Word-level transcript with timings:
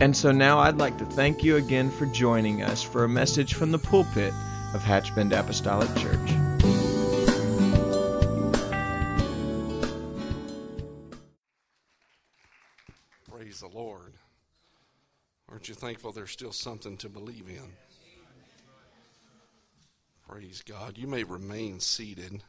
And 0.00 0.16
so 0.16 0.32
now 0.32 0.58
I'd 0.58 0.78
like 0.78 0.96
to 0.96 1.04
thank 1.04 1.44
you 1.44 1.56
again 1.56 1.90
for 1.90 2.06
joining 2.06 2.62
us 2.62 2.82
for 2.82 3.04
a 3.04 3.08
message 3.08 3.52
from 3.52 3.70
the 3.70 3.78
pulpit 3.78 4.32
of 4.72 4.82
Hatchbend 4.82 5.38
Apostolic 5.38 5.94
Church. 5.96 6.30
Praise 13.30 13.60
the 13.60 13.68
Lord. 13.74 14.14
Aren't 15.50 15.68
you 15.68 15.74
thankful 15.74 16.12
there's 16.12 16.30
still 16.30 16.52
something 16.52 16.96
to 16.96 17.10
believe 17.10 17.48
in? 17.50 17.70
Praise 20.26 20.62
God. 20.66 20.96
You 20.96 21.08
may 21.08 21.24
remain 21.24 21.78
seated. 21.78 22.42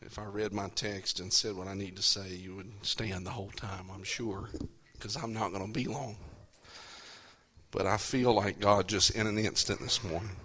If 0.00 0.20
I 0.20 0.24
read 0.26 0.52
my 0.52 0.68
text 0.68 1.18
and 1.18 1.32
said 1.32 1.56
what 1.56 1.66
I 1.66 1.74
need 1.74 1.96
to 1.96 2.02
say, 2.02 2.28
you 2.28 2.54
would 2.54 2.72
stand 2.82 3.26
the 3.26 3.30
whole 3.30 3.50
time, 3.56 3.86
I'm 3.92 4.04
sure, 4.04 4.50
because 5.02 5.16
I'm 5.16 5.32
not 5.32 5.50
going 5.50 5.66
to 5.66 5.72
be 5.72 5.86
long. 5.86 6.14
But 7.72 7.86
I 7.86 7.96
feel 7.96 8.32
like 8.32 8.60
God 8.60 8.86
just 8.86 9.10
in 9.10 9.26
an 9.26 9.36
instant 9.36 9.80
this 9.80 10.04
morning 10.04 10.36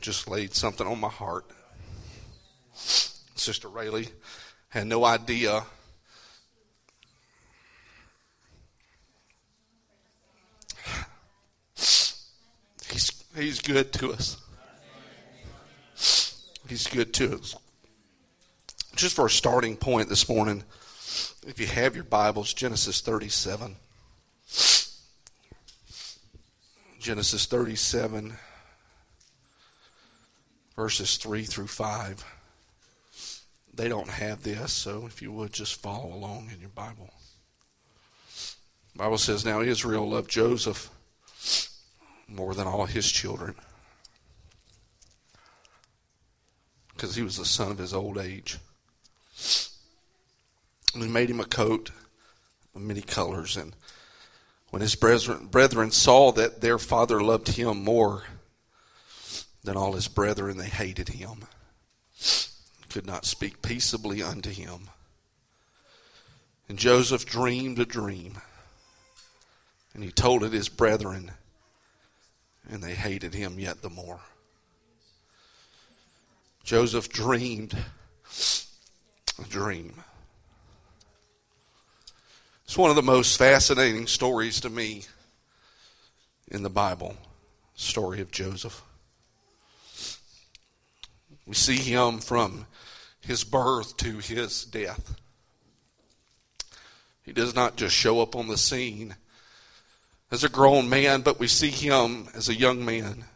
just 0.00 0.30
laid 0.30 0.54
something 0.54 0.86
on 0.86 0.98
my 0.98 1.10
heart. 1.10 1.44
Sister 2.72 3.68
Rayleigh 3.68 4.06
had 4.70 4.86
no 4.86 5.04
idea 5.04 5.62
He's, 12.88 13.24
he's 13.36 13.60
good 13.60 13.92
to 13.94 14.12
us. 14.12 14.38
He's 16.66 16.86
good 16.86 17.12
to 17.14 17.34
us. 17.34 17.54
Just 18.94 19.14
for 19.16 19.26
a 19.26 19.30
starting 19.30 19.76
point 19.76 20.08
this 20.08 20.28
morning, 20.30 20.64
if 21.46 21.58
you 21.58 21.66
have 21.66 21.94
your 21.94 22.04
Bibles, 22.04 22.52
Genesis 22.52 23.00
37. 23.00 23.76
Genesis 26.98 27.46
37, 27.46 28.34
verses 30.74 31.16
3 31.18 31.44
through 31.44 31.68
5. 31.68 32.24
They 33.74 33.88
don't 33.88 34.08
have 34.08 34.42
this, 34.42 34.72
so 34.72 35.06
if 35.06 35.22
you 35.22 35.30
would 35.30 35.52
just 35.52 35.80
follow 35.80 36.12
along 36.12 36.50
in 36.52 36.60
your 36.60 36.70
Bible. 36.70 37.10
The 38.92 38.98
Bible 38.98 39.18
says, 39.18 39.44
Now 39.44 39.60
Israel 39.60 40.08
loved 40.08 40.30
Joseph 40.30 40.90
more 42.28 42.54
than 42.54 42.66
all 42.66 42.86
his 42.86 43.10
children 43.10 43.54
because 46.96 47.14
he 47.14 47.22
was 47.22 47.36
the 47.36 47.44
son 47.44 47.70
of 47.70 47.78
his 47.78 47.94
old 47.94 48.18
age. 48.18 48.58
And 51.02 51.12
made 51.12 51.30
him 51.30 51.40
a 51.40 51.44
coat 51.44 51.90
of 52.74 52.80
many 52.80 53.02
colors. 53.02 53.56
And 53.56 53.74
when 54.70 54.82
his 54.82 54.94
brethren, 54.94 55.90
saw 55.90 56.32
that 56.32 56.60
their 56.60 56.78
father 56.78 57.22
loved 57.22 57.48
him 57.48 57.84
more 57.84 58.24
than 59.64 59.76
all 59.76 59.92
his 59.92 60.08
brethren, 60.08 60.58
they 60.58 60.68
hated 60.68 61.08
him, 61.08 61.44
could 62.88 63.06
not 63.06 63.24
speak 63.24 63.62
peaceably 63.62 64.22
unto 64.22 64.50
him. 64.50 64.90
And 66.68 66.78
Joseph 66.78 67.26
dreamed 67.26 67.78
a 67.78 67.84
dream, 67.84 68.38
and 69.94 70.02
he 70.02 70.10
told 70.10 70.42
it 70.42 70.52
his 70.52 70.68
brethren 70.68 71.32
and 72.70 72.82
they 72.82 72.94
hated 72.94 73.34
him 73.34 73.58
yet 73.58 73.82
the 73.82 73.90
more. 73.90 74.20
Joseph 76.64 77.08
dreamed 77.08 77.76
a 79.38 79.48
dream. 79.48 80.02
It's 82.66 82.76
one 82.76 82.90
of 82.90 82.96
the 82.96 83.02
most 83.02 83.38
fascinating 83.38 84.08
stories 84.08 84.60
to 84.62 84.68
me 84.68 85.04
in 86.48 86.64
the 86.64 86.68
Bible, 86.68 87.16
story 87.76 88.20
of 88.20 88.32
Joseph. 88.32 88.82
We 91.46 91.54
see 91.54 91.76
him 91.76 92.18
from 92.18 92.66
his 93.20 93.44
birth 93.44 93.96
to 93.98 94.18
his 94.18 94.64
death. 94.64 95.14
He 97.22 97.32
does 97.32 97.54
not 97.54 97.76
just 97.76 97.94
show 97.94 98.20
up 98.20 98.34
on 98.34 98.48
the 98.48 98.58
scene 98.58 99.14
as 100.32 100.42
a 100.42 100.48
grown 100.48 100.88
man, 100.88 101.20
but 101.20 101.38
we 101.38 101.46
see 101.46 101.70
him 101.70 102.26
as 102.34 102.48
a 102.48 102.54
young 102.54 102.84
man. 102.84 103.26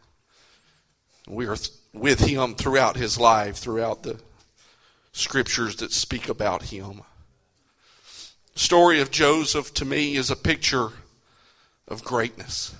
We 1.25 1.47
are 1.47 1.57
with 1.93 2.19
him 2.19 2.55
throughout 2.55 2.97
his 2.97 3.17
life, 3.17 3.55
throughout 3.55 4.03
the 4.03 4.19
scriptures 5.13 5.77
that 5.77 5.93
speak 5.93 6.27
about 6.27 6.63
him. 6.63 7.03
The 8.53 8.59
story 8.59 8.99
of 8.99 9.11
Joseph 9.11 9.73
to 9.75 9.85
me 9.85 10.15
is 10.15 10.29
a 10.29 10.35
picture 10.35 10.89
of 11.87 12.03
greatness. 12.03 12.75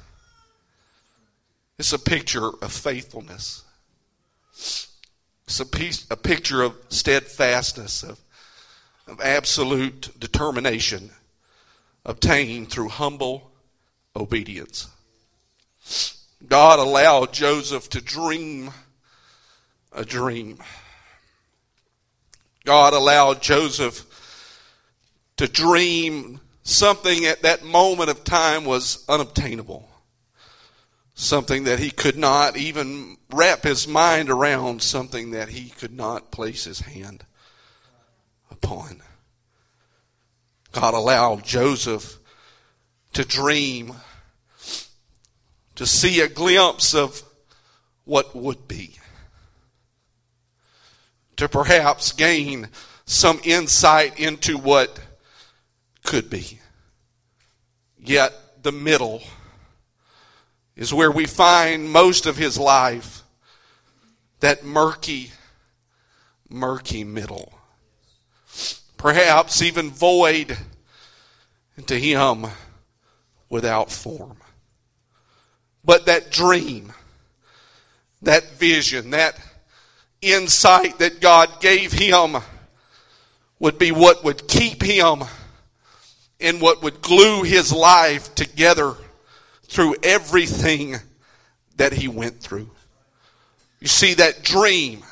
It's 1.80 1.94
a 1.94 2.00
picture 2.00 2.50
of 2.62 2.72
faithfulness. 2.72 3.64
It's 4.52 5.60
a, 5.60 5.66
piece, 5.66 6.06
a 6.12 6.18
picture 6.18 6.62
of 6.62 6.76
steadfastness, 6.90 8.04
of, 8.04 8.20
of 9.08 9.20
absolute 9.22 10.10
determination 10.20 11.12
obtained 12.06 12.70
through 12.70 12.90
humble 12.90 13.52
obedience. 14.16 14.90
God 16.48 16.80
allowed 16.80 17.34
Joseph 17.34 17.90
to 17.90 18.02
dream 18.02 18.72
a 19.92 20.06
dream. 20.06 20.60
God 22.64 22.94
allowed 22.94 23.42
Joseph 23.42 24.06
to 25.41 25.47
dream 25.47 26.40
something 26.62 27.25
at 27.25 27.41
that 27.41 27.63
moment 27.63 28.12
of 28.12 28.24
time 28.24 28.63
was 28.63 29.03
unobtainable. 29.09 29.90
Something 31.16 31.63
that 31.63 31.79
he 31.79 31.90
could 31.90 32.16
not 32.16 32.57
even 32.57 33.18
wrap 33.34 33.63
his 33.63 33.88
mind 33.88 34.30
around, 34.30 34.84
something 34.84 35.31
that 35.31 35.50
he 35.50 35.69
could 35.69 35.97
not 35.97 36.30
place 36.30 36.66
his 36.66 36.81
hand 36.81 37.25
upon. 38.51 39.01
God 40.74 40.94
allowed 40.94 41.44
Joseph 41.44 42.19
to 43.13 43.25
dream, 43.25 43.96
to 45.74 45.88
see 45.88 46.22
a 46.22 46.28
glimpse 46.28 46.94
of 46.94 47.24
what 48.06 48.35
would 48.35 48.68
be, 48.68 49.00
to 51.38 51.50
perhaps 51.50 52.12
gain 52.12 52.69
some 53.06 53.41
insight 53.44 54.19
into 54.19 54.59
what 54.59 55.00
could 56.03 56.29
be. 56.29 56.59
Yet 57.97 58.34
the 58.63 58.72
middle 58.72 59.22
is 60.75 60.94
where 60.94 61.12
we 61.12 61.25
find 61.25 61.91
most 61.91 62.25
of 62.25 62.38
his 62.38 62.57
life, 62.57 63.23
that 64.39 64.63
murky, 64.63 65.31
murky 66.50 67.03
middle. 67.03 67.53
Perhaps 68.98 69.62
even 69.62 69.89
void 69.92 70.57
to 71.86 72.00
him 72.00 72.47
without 73.50 73.92
form. 73.92 74.38
But 75.83 76.06
that 76.06 76.31
dream, 76.31 76.94
that 78.21 78.44
vision, 78.51 79.12
that 79.12 79.39
insight 80.21 81.00
that 81.00 81.21
God 81.21 81.59
gave 81.59 81.92
him 81.92 82.38
would 83.59 83.77
be 83.77 83.92
what 83.92 84.24
would 84.24 84.47
keep 84.47 84.81
him 84.83 85.24
and 86.42 86.62
what 86.62 86.84
would 86.84 87.02
glue 87.02 87.44
his 87.44 87.72
life 87.72 88.34
together 88.36 88.96
through 89.64 89.96
everything 90.04 90.96
that 91.78 91.94
he 91.94 92.08
went 92.08 92.40
through. 92.40 92.70
You 93.80 93.88
see, 93.88 94.14
that 94.16 94.44
dream 94.44 95.04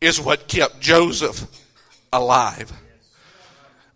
is 0.00 0.20
what 0.20 0.48
kept 0.48 0.80
Joseph 0.80 1.46
alive. 2.12 2.72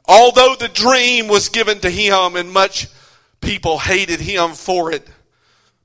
Although 0.06 0.55
the 0.58 0.69
dream 0.69 1.29
was 1.29 1.49
given 1.49 1.81
to 1.81 1.91
him 1.91 2.37
and 2.37 2.52
much 2.52 2.88
people 3.41 3.79
hated 3.79 4.20
him 4.20 4.52
for 4.52 4.93
it 4.93 5.06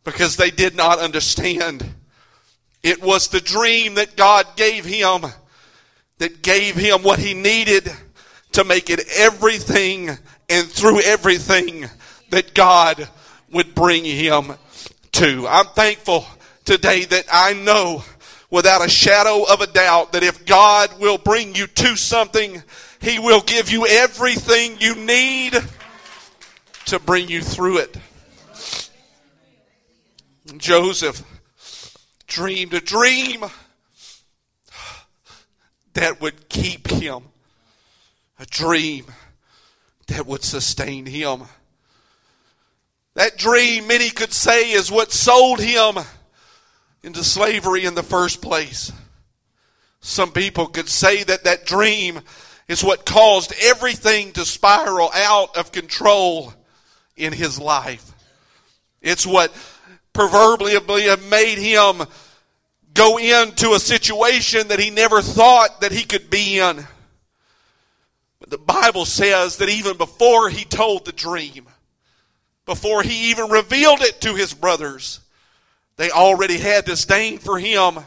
because 0.03 0.35
they 0.35 0.51
did 0.51 0.75
not 0.75 0.99
understand. 0.99 1.83
It 2.83 3.01
was 3.01 3.27
the 3.27 3.41
dream 3.41 3.95
that 3.95 4.15
God 4.15 4.45
gave 4.55 4.85
him 4.85 5.25
that 6.17 6.41
gave 6.41 6.75
him 6.75 7.03
what 7.03 7.19
he 7.19 7.33
needed 7.33 7.91
to 8.59 8.65
make 8.65 8.89
it 8.89 8.99
everything 9.15 10.09
and 10.49 10.67
through 10.67 10.99
everything 11.01 11.89
that 12.29 12.53
God 12.53 13.07
would 13.53 13.73
bring 13.73 14.03
him 14.03 14.51
to. 15.13 15.47
I'm 15.47 15.67
thankful 15.67 16.25
today 16.65 17.05
that 17.05 17.23
I 17.31 17.53
know 17.53 18.03
without 18.51 18.85
a 18.85 18.89
shadow 18.89 19.45
of 19.49 19.61
a 19.61 19.67
doubt 19.67 20.11
that 20.11 20.23
if 20.23 20.45
God 20.45 20.99
will 20.99 21.17
bring 21.17 21.55
you 21.55 21.67
to 21.67 21.95
something, 21.95 22.61
He 22.99 23.17
will 23.17 23.39
give 23.39 23.71
you 23.71 23.87
everything 23.87 24.75
you 24.81 24.93
need 24.95 25.53
to 26.87 26.99
bring 26.99 27.29
you 27.29 27.41
through 27.41 27.77
it. 27.77 27.97
Joseph 30.57 31.23
dreamed 32.27 32.73
a 32.73 32.81
dream 32.81 33.45
that 35.93 36.19
would 36.19 36.49
keep 36.49 36.89
him, 36.89 37.23
a 38.39 38.45
dream 38.45 39.05
that 40.07 40.25
would 40.25 40.43
sustain 40.43 41.05
him. 41.05 41.43
That 43.15 43.37
dream, 43.37 43.87
many 43.87 44.09
could 44.09 44.31
say, 44.31 44.71
is 44.71 44.89
what 44.89 45.11
sold 45.11 45.59
him 45.59 45.97
into 47.03 47.23
slavery 47.23 47.85
in 47.85 47.95
the 47.95 48.03
first 48.03 48.41
place. 48.41 48.91
Some 49.99 50.31
people 50.31 50.67
could 50.67 50.87
say 50.87 51.23
that 51.23 51.43
that 51.43 51.65
dream 51.65 52.21
is 52.69 52.83
what 52.83 53.05
caused 53.05 53.53
everything 53.61 54.31
to 54.33 54.45
spiral 54.45 55.11
out 55.13 55.57
of 55.57 55.71
control 55.71 56.53
in 57.17 57.33
his 57.33 57.59
life. 57.59 58.13
It's 59.01 59.27
what 59.27 59.53
proverbially 60.13 60.77
made 61.29 61.57
him 61.57 62.03
go 62.93 63.17
into 63.17 63.73
a 63.73 63.79
situation 63.79 64.69
that 64.69 64.79
he 64.79 64.89
never 64.89 65.21
thought 65.21 65.81
that 65.81 65.91
he 65.91 66.03
could 66.03 66.29
be 66.29 66.59
in. 66.59 66.85
The 68.49 68.57
Bible 68.57 69.05
says 69.05 69.57
that 69.57 69.69
even 69.69 69.95
before 69.95 70.49
he 70.49 70.65
told 70.65 71.05
the 71.05 71.11
dream, 71.11 71.67
before 72.65 73.03
he 73.03 73.29
even 73.29 73.49
revealed 73.49 74.01
it 74.01 74.21
to 74.21 74.33
his 74.33 74.55
brothers, 74.55 75.19
they 75.97 76.09
already 76.09 76.57
had 76.57 76.85
disdain 76.85 77.37
for 77.37 77.59
him, 77.59 77.99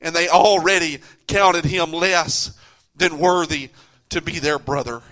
and 0.00 0.16
they 0.16 0.28
already 0.28 1.00
counted 1.26 1.66
him 1.66 1.92
less 1.92 2.58
than 2.96 3.18
worthy 3.18 3.68
to 4.08 4.22
be 4.22 4.38
their 4.38 4.58
brother. 4.58 5.02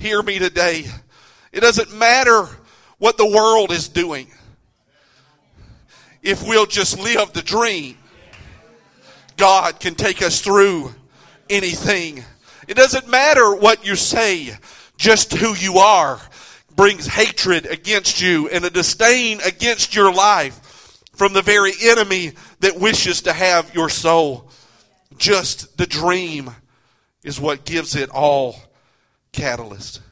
Hear 0.00 0.22
me 0.22 0.40
today. 0.40 0.84
It 1.52 1.60
doesn't 1.60 1.96
matter 1.96 2.48
what 2.98 3.16
the 3.16 3.26
world 3.26 3.70
is 3.70 3.88
doing. 3.88 4.26
If 6.20 6.46
we'll 6.46 6.66
just 6.66 6.98
live 6.98 7.32
the 7.32 7.42
dream, 7.42 7.96
God 9.36 9.78
can 9.78 9.94
take 9.94 10.20
us 10.20 10.40
through 10.40 10.92
anything. 11.48 12.24
It 12.68 12.74
doesn't 12.74 13.08
matter 13.08 13.54
what 13.54 13.86
you 13.86 13.96
say, 13.96 14.56
just 14.96 15.32
who 15.32 15.54
you 15.54 15.78
are 15.78 16.20
brings 16.74 17.06
hatred 17.06 17.66
against 17.66 18.20
you 18.20 18.48
and 18.48 18.64
a 18.64 18.70
disdain 18.70 19.40
against 19.44 19.94
your 19.94 20.12
life 20.12 21.02
from 21.14 21.32
the 21.32 21.42
very 21.42 21.72
enemy 21.82 22.32
that 22.60 22.78
wishes 22.78 23.22
to 23.22 23.32
have 23.32 23.74
your 23.74 23.88
soul. 23.88 24.50
Just 25.16 25.78
the 25.78 25.86
dream 25.86 26.50
is 27.24 27.40
what 27.40 27.64
gives 27.64 27.96
it 27.96 28.10
all 28.10 28.56
catalyst. 29.32 30.02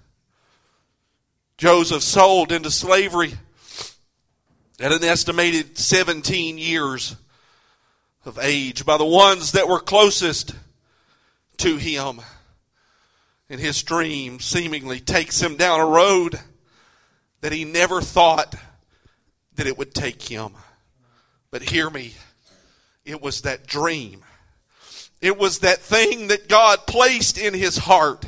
Joseph 1.58 2.02
sold 2.02 2.50
into 2.50 2.70
slavery 2.70 3.34
at 4.80 4.92
an 4.92 5.04
estimated 5.04 5.78
17 5.78 6.58
years 6.58 7.16
of 8.24 8.38
age 8.40 8.84
by 8.84 8.96
the 8.96 9.04
ones 9.04 9.52
that 9.52 9.68
were 9.68 9.80
closest 9.80 10.54
to 11.58 11.76
him. 11.76 12.20
And 13.50 13.61
his 13.61 13.82
dream 13.82 14.41
seemingly 14.41 15.00
takes 15.00 15.41
him 15.41 15.56
down 15.56 15.81
a 15.81 15.87
road 15.87 16.41
that 17.41 17.52
he 17.52 17.64
never 17.64 18.00
thought 18.00 18.55
that 19.56 19.67
it 19.67 19.76
would 19.76 19.94
take 19.94 20.23
him. 20.23 20.52
But 21.50 21.62
hear 21.62 21.91
me, 21.91 22.14
it 23.05 23.20
was 23.20 23.43
that 23.43 23.67
dream. 23.67 24.25
It 25.20 25.38
was 25.38 25.61
that 25.61 25.79
thing 25.79 26.29
that 26.29 26.49
God 26.49 26.87
placed 26.87 27.38
in 27.38 27.55
his 27.55 27.76
heart 27.76 28.25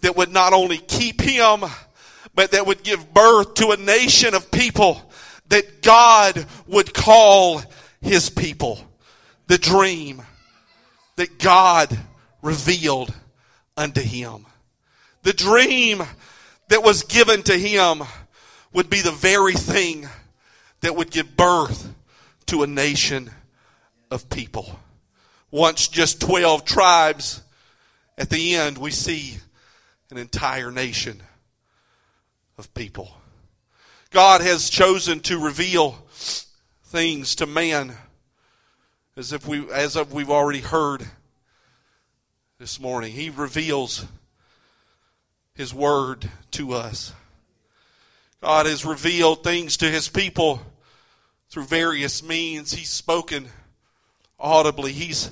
that 0.00 0.16
would 0.16 0.32
not 0.32 0.52
only 0.52 0.78
keep 0.78 1.20
him, 1.20 1.64
but 2.34 2.52
that 2.52 2.66
would 2.66 2.82
give 2.82 3.12
birth 3.12 3.54
to 3.54 3.70
a 3.70 3.76
nation 3.76 4.34
of 4.34 4.50
people 4.50 5.02
that 5.48 5.82
God 5.82 6.46
would 6.66 6.94
call 6.94 7.62
his 8.00 8.30
people. 8.30 8.78
The 9.48 9.58
dream 9.58 10.22
that 11.16 11.38
God 11.38 11.98
revealed 12.42 13.12
unto 13.78 14.02
him. 14.02 14.44
The 15.22 15.32
dream 15.32 16.02
that 16.68 16.82
was 16.82 17.04
given 17.04 17.42
to 17.44 17.54
him 17.54 18.02
would 18.72 18.90
be 18.90 19.00
the 19.00 19.12
very 19.12 19.54
thing 19.54 20.08
that 20.80 20.96
would 20.96 21.10
give 21.10 21.36
birth 21.36 21.94
to 22.46 22.62
a 22.62 22.66
nation 22.66 23.30
of 24.10 24.28
people. 24.28 24.78
Once 25.50 25.88
just 25.88 26.20
12 26.20 26.64
tribes, 26.64 27.42
at 28.18 28.28
the 28.30 28.56
end 28.56 28.76
we 28.76 28.90
see 28.90 29.38
an 30.10 30.18
entire 30.18 30.70
nation 30.70 31.22
of 32.58 32.72
people. 32.74 33.10
God 34.10 34.40
has 34.40 34.68
chosen 34.68 35.20
to 35.20 35.38
reveal 35.38 35.92
things 36.84 37.34
to 37.36 37.46
man 37.46 37.94
as 39.16 39.32
if 39.32 39.46
we 39.46 39.70
as 39.70 39.96
if 39.96 40.10
we've 40.10 40.30
already 40.30 40.60
heard 40.60 41.06
this 42.58 42.80
morning. 42.80 43.12
He 43.12 43.30
reveals 43.30 44.04
his 45.54 45.72
word 45.72 46.28
to 46.50 46.72
us. 46.72 47.12
God 48.42 48.66
has 48.66 48.84
revealed 48.84 49.44
things 49.44 49.76
to 49.76 49.88
his 49.88 50.08
people 50.08 50.60
through 51.50 51.66
various 51.66 52.20
means. 52.20 52.72
He's 52.72 52.90
spoken 52.90 53.46
audibly. 54.40 54.92
He's 54.92 55.30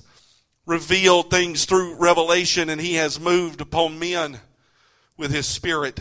revealed 0.66 1.28
things 1.28 1.64
through 1.64 1.96
revelation, 1.96 2.68
and 2.68 2.80
he 2.80 2.94
has 2.94 3.18
moved 3.18 3.60
upon 3.60 3.98
men 3.98 4.38
with 5.16 5.32
his 5.32 5.46
spirit 5.46 5.98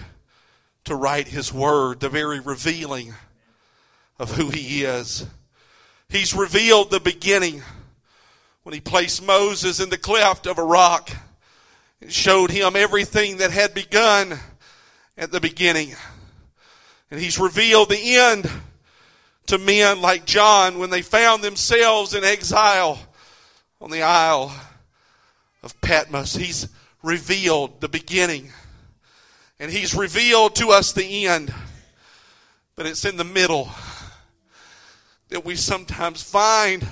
to 0.84 0.94
write 0.94 1.30
his 1.30 1.52
word, 1.52 2.02
the 2.02 2.10
very 2.10 2.40
revealing 2.40 3.16
of 4.20 4.36
who 4.36 4.52
he 4.52 4.84
is. 4.84 5.26
He's 6.08 6.36
revealed 6.36 6.92
the 6.92 7.00
beginning 7.00 7.64
when 8.66 8.74
he 8.74 8.82
placed 8.82 9.24
Moses 9.24 9.80
in 9.80 9.90
the 9.90 9.98
cleft 9.98 10.48
of 10.48 10.58
a 10.58 10.64
rock 10.64 11.12
and 12.02 12.12
showed 12.12 12.50
him 12.50 12.76
everything 12.76 13.38
that 13.38 13.52
had 13.52 13.76
begun 13.76 14.40
at 15.16 15.32
the 15.32 15.40
beginning. 15.40 15.94
And 17.12 17.20
he's 17.20 17.38
revealed 17.38 17.90
the 17.90 18.16
end 18.16 18.50
to 19.46 19.60
men 19.60 20.02
like 20.02 20.26
John 20.26 20.80
when 20.80 20.90
they 20.90 21.04
found 21.04 21.44
themselves 21.44 22.16
in 22.16 22.24
exile 22.24 22.98
on 23.80 23.92
the 23.92 24.02
Isle 24.02 24.52
of 25.62 25.80
Patmos. 25.82 26.36
He's 26.36 26.68
revealed 27.04 27.82
the 27.82 27.88
beginning, 27.88 28.52
and 29.60 29.70
He's 29.70 29.94
revealed 29.94 30.56
to 30.56 30.70
us 30.70 30.92
the 30.92 31.28
end. 31.28 31.54
But 32.76 32.88
it's 32.88 33.06
in 33.06 33.18
the 33.18 33.24
middle 33.24 33.70
that 35.30 35.46
we 35.46 35.56
sometimes 35.56 36.24
find 36.24 36.88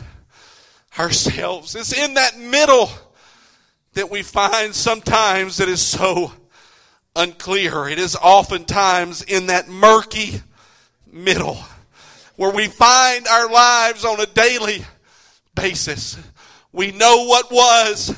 ourselves. 0.97 1.75
It's 1.75 1.93
in 1.93 2.15
that 2.15 2.37
middle 2.37 2.89
that 3.93 4.09
we 4.09 4.23
find 4.23 4.73
sometimes 4.73 5.57
that 5.57 5.69
is 5.69 5.81
so 5.81 6.31
unclear. 7.15 7.87
It 7.87 7.99
is 7.99 8.15
oftentimes 8.15 9.21
in 9.21 9.47
that 9.47 9.69
murky 9.69 10.41
middle 11.11 11.57
where 12.35 12.51
we 12.51 12.67
find 12.67 13.27
our 13.27 13.49
lives 13.49 14.03
on 14.03 14.19
a 14.19 14.25
daily 14.25 14.83
basis. 15.55 16.17
We 16.71 16.91
know 16.91 17.25
what 17.25 17.51
was 17.51 18.15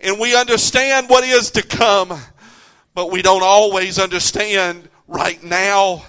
and 0.00 0.18
we 0.18 0.36
understand 0.36 1.08
what 1.08 1.24
is 1.24 1.50
to 1.52 1.62
come, 1.62 2.18
but 2.94 3.10
we 3.10 3.22
don't 3.22 3.42
always 3.42 3.98
understand 3.98 4.88
right 5.06 5.42
now, 5.42 6.04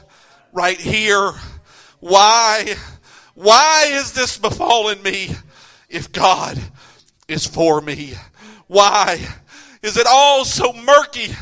right 0.54 0.80
here. 0.80 1.32
Why? 2.00 2.76
Why 3.34 3.90
is 3.92 4.14
this 4.14 4.38
befallen 4.38 5.02
me 5.02 5.36
if 5.96 6.12
God 6.12 6.60
is 7.28 7.46
for 7.46 7.80
me? 7.80 8.14
Why 8.68 9.18
is 9.82 9.98
it 9.98 10.06
all 10.10 10.44
so 10.44 10.74
murky? 10.74 11.34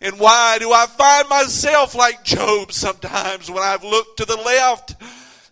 And 0.00 0.20
why 0.20 0.58
do 0.60 0.72
I 0.72 0.86
find 0.86 1.28
myself 1.28 1.96
like 1.96 2.22
Job 2.22 2.72
sometimes 2.72 3.50
when 3.50 3.62
I've 3.62 3.82
looked 3.82 4.18
to 4.18 4.24
the 4.24 4.36
left 4.36 4.94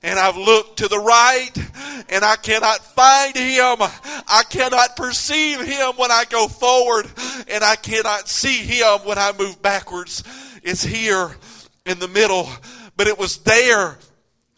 and 0.05 0.19
I've 0.19 0.37
looked 0.37 0.79
to 0.79 0.89
the 0.89 1.01
right 1.01 1.51
and 2.09 2.25
I 2.25 2.37
cannot 2.37 2.79
find 2.95 3.35
him. 3.35 3.79
I 4.29 4.45
cannot 4.49 4.95
perceive 4.95 5.61
him 5.61 5.95
when 5.97 6.13
I 6.13 6.25
go 6.31 6.47
forward 6.47 7.07
and 7.49 7.65
I 7.65 7.75
cannot 7.75 8.29
see 8.29 8.59
him 8.59 9.01
when 9.05 9.19
I 9.19 9.33
move 9.37 9.61
backwards. 9.61 10.23
It's 10.63 10.85
here 10.85 11.35
in 11.85 11.99
the 11.99 12.09
middle, 12.09 12.49
but 12.97 13.09
it 13.09 13.19
was 13.19 13.39
there 13.39 13.99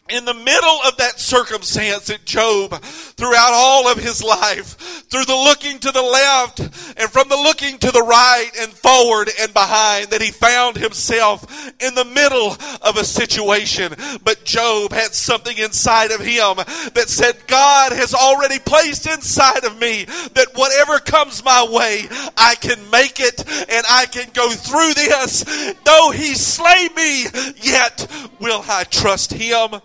in 0.09 0.25
the 0.25 0.33
middle 0.33 0.79
of 0.87 0.97
that 0.97 1.19
circumstance 1.19 2.07
that 2.07 2.25
Job 2.25 2.83
throughout 3.19 3.51
all 3.51 3.87
of 3.91 3.97
his 3.97 4.23
life, 4.23 4.77
through 5.09 5.25
the 5.25 5.35
looking 5.35 5.77
to 5.79 5.91
the 5.91 6.01
left 6.01 6.59
and 6.59 7.09
from 7.11 7.27
the 7.27 7.35
looking 7.35 7.77
to 7.77 7.91
the 7.91 8.01
right 8.01 8.49
and 8.61 8.71
forward 8.71 9.29
and 9.41 9.53
behind, 9.53 10.07
that 10.07 10.21
he 10.21 10.31
found 10.31 10.77
himself 10.77 11.45
in 11.81 11.93
the 11.95 12.05
middle 12.05 12.55
of 12.81 12.95
a 12.97 13.03
situation. 13.03 13.93
But 14.23 14.45
Job 14.45 14.93
had 14.93 15.13
something 15.13 15.57
inside 15.57 16.11
of 16.11 16.21
him 16.21 16.55
that 16.93 17.09
said, 17.09 17.35
God 17.47 17.91
has 17.91 18.13
already 18.13 18.59
placed 18.59 19.05
inside 19.05 19.65
of 19.65 19.77
me 19.77 20.05
that 20.05 20.51
whatever 20.55 20.99
comes 20.99 21.43
my 21.43 21.67
way, 21.69 22.07
I 22.37 22.55
can 22.55 22.89
make 22.89 23.19
it 23.19 23.39
and 23.69 23.85
I 23.89 24.05
can 24.05 24.29
go 24.33 24.49
through 24.51 24.93
this. 24.93 25.43
Though 25.83 26.11
he 26.11 26.35
slay 26.35 26.87
me, 26.95 27.23
yet 27.57 28.07
will 28.39 28.63
I 28.67 28.85
trust 28.85 29.33
him. 29.33 29.81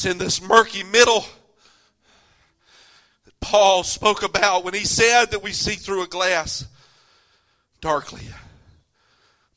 It's 0.00 0.06
in 0.06 0.16
this 0.16 0.40
murky 0.40 0.82
middle 0.82 1.26
that 3.26 3.38
Paul 3.38 3.82
spoke 3.82 4.22
about 4.22 4.64
when 4.64 4.72
he 4.72 4.86
said 4.86 5.26
that 5.26 5.42
we 5.42 5.52
see 5.52 5.74
through 5.74 6.02
a 6.02 6.06
glass 6.06 6.66
darkly, 7.82 8.22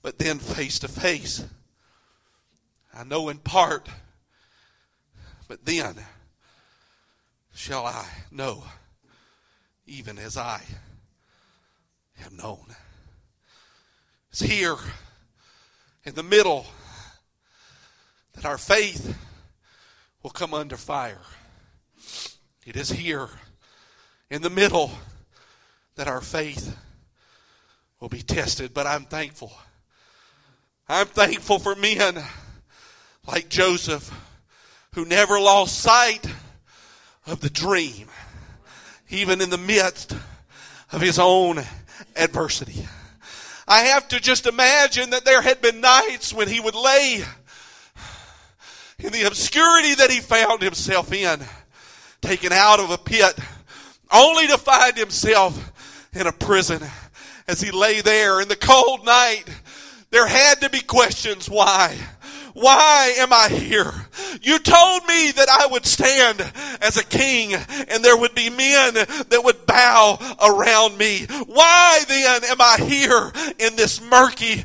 but 0.01 0.19
then 0.19 0.39
face 0.39 0.79
to 0.79 0.89
face. 0.89 1.45
I 2.93 3.05
know 3.05 3.29
in 3.29 3.38
part, 3.38 3.88
but 5.47 5.63
then 5.63 5.95
shall 7.55 7.85
I 7.85 8.05
know, 8.29 8.65
even 9.88 10.17
as 10.17 10.35
I 10.35 10.62
am 12.25 12.35
known. 12.35 12.65
It's 14.29 14.41
here 14.41 14.75
in 16.03 16.15
the 16.15 16.23
middle 16.23 16.65
that 18.33 18.43
our 18.43 18.57
faith 18.57 19.15
will 20.24 20.32
come 20.32 20.53
under 20.53 20.77
fire. 20.77 21.22
It 22.65 22.77
is 22.77 22.89
here 22.89 23.27
in 24.32 24.42
the 24.42 24.50
middle 24.50 24.92
that 25.96 26.08
our 26.08 26.22
faith 26.22 26.77
will 28.00 28.10
be 28.10 28.22
tested. 28.22 28.74
But 28.74 28.88
I'm 28.88 29.03
thankful. 29.03 29.51
I'm 30.88 31.08
thankful 31.08 31.60
for 31.60 31.75
men 31.75 32.24
like 33.27 33.50
Joseph 33.50 34.12
who 34.96 35.06
never 35.06 35.39
lost 35.39 35.80
sight 35.80 36.25
of 37.25 37.42
the 37.42 37.50
dream, 37.50 38.08
even 39.10 39.42
in 39.42 39.50
the 39.50 39.58
midst 39.58 40.15
of 40.92 41.01
his 41.01 41.20
own 41.20 41.62
adversity. 42.15 42.88
I 43.68 43.80
have 43.86 44.08
to 44.10 44.20
just 44.20 44.46
imagine 44.46 45.12
that 45.12 45.25
there 45.25 45.42
had 45.42 45.62
been 45.62 45.82
nights 45.82 46.34
when 46.34 46.48
he 46.48 46.60
would 46.60 46.75
lay 46.75 47.24
in 49.03 49.12
the 49.12 49.27
obscurity 49.27 49.95
that 49.95 50.10
he 50.10 50.19
found 50.19 50.62
himself 50.62 51.12
in, 51.12 51.41
taken 52.22 52.53
out 52.53 52.79
of 52.79 52.89
a 52.89 52.98
pit, 52.98 53.38
only 54.12 54.48
to 54.48 54.57
find 54.57 54.98
himself 54.98 55.72
in 56.13 56.25
a 56.25 56.31
prison. 56.31 56.81
As 57.48 57.60
he 57.60 57.72
lay 57.72 58.00
there 58.00 58.39
in 58.39 58.48
the 58.48 58.55
cold 58.55 59.05
night, 59.05 59.43
there 60.12 60.25
had 60.25 60.62
to 60.62 60.69
be 60.69 60.79
questions 60.79 61.50
why. 61.50 61.98
Why 62.53 63.15
am 63.17 63.33
I 63.33 63.50
here? 63.50 63.91
You 64.41 64.60
told 64.60 65.05
me 65.07 65.31
that 65.31 65.50
I 65.50 65.67
would 65.67 65.86
stand 65.86 66.39
as 66.81 66.98
a 66.98 67.03
king 67.03 67.53
and 67.53 68.03
there 68.03 68.17
would 68.17 68.36
be 68.36 68.50
men 68.50 68.93
that 68.93 69.41
would 69.43 69.65
bow 69.65 70.17
around 70.41 70.98
me. 70.98 71.25
Why 71.48 72.03
then 72.07 72.43
am 72.45 72.57
I 72.60 72.77
here 72.79 73.31
in 73.60 73.75
this 73.75 74.01
murky 74.01 74.63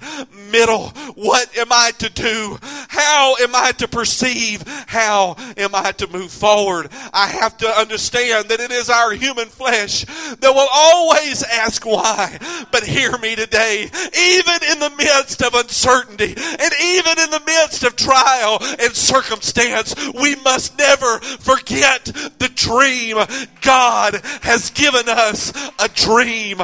middle? 0.51 0.89
What 1.15 1.57
am 1.57 1.69
I 1.71 1.93
to 1.99 2.11
do? 2.11 2.59
How 2.89 3.37
am 3.37 3.55
I 3.55 3.73
to 3.79 3.89
perceive? 3.89 4.65
How 4.87 5.37
am 5.57 5.75
I 5.75 5.93
to 5.93 6.07
move 6.09 6.31
forward? 6.31 6.91
I 7.13 7.29
have 7.29 7.57
to 7.59 7.69
understand 7.69 8.49
that 8.49 8.61
it 8.61 8.71
is 8.71 8.91
our 8.91 9.13
human 9.13 9.49
flesh 9.49 10.05
that 10.05 10.55
will 10.55 10.69
always 10.73 11.43
ask 11.43 11.87
why. 11.87 12.39
But 12.71 12.85
hear 12.85 13.17
me 13.19 13.37
today, 13.37 13.85
even 13.85 14.59
in 14.73 14.79
the 14.79 14.93
midst 14.97 15.43
of 15.43 15.55
uncertainty 15.55 16.35
and 16.37 16.73
even 16.83 17.19
in 17.19 17.31
the 17.31 17.43
midst 17.79 17.85
of 17.85 17.97
trial 17.97 18.59
and 18.81 18.95
circumstance, 18.95 19.95
we 20.15 20.37
must 20.37 20.77
never 20.79 21.19
forget 21.21 22.05
the 22.05 22.51
dream. 22.55 23.17
God 23.61 24.21
has 24.43 24.71
given 24.71 25.09
us 25.09 25.53
a 25.79 25.89
dream. 25.89 26.61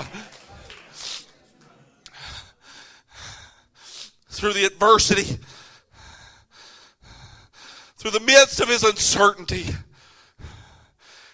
Through 4.28 4.54
the 4.54 4.64
adversity, 4.64 5.38
through 7.97 8.11
the 8.11 8.21
midst 8.21 8.61
of 8.61 8.68
his 8.68 8.83
uncertainty, 8.83 9.66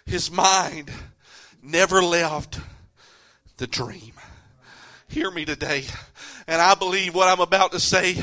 his 0.05 0.31
mind 0.31 0.91
never 1.63 2.03
left 2.03 2.61
the 3.57 3.67
dream. 3.67 4.13
Hear 5.09 5.31
me 5.31 5.45
today. 5.45 5.85
And 6.47 6.61
I 6.61 6.75
believe 6.75 7.15
what 7.15 7.29
I'm 7.29 7.41
about 7.41 7.73
to 7.73 7.81
say 7.81 8.23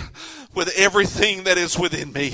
with 0.58 0.74
everything 0.76 1.44
that 1.44 1.58
is 1.58 1.78
within 1.78 2.12
me. 2.12 2.34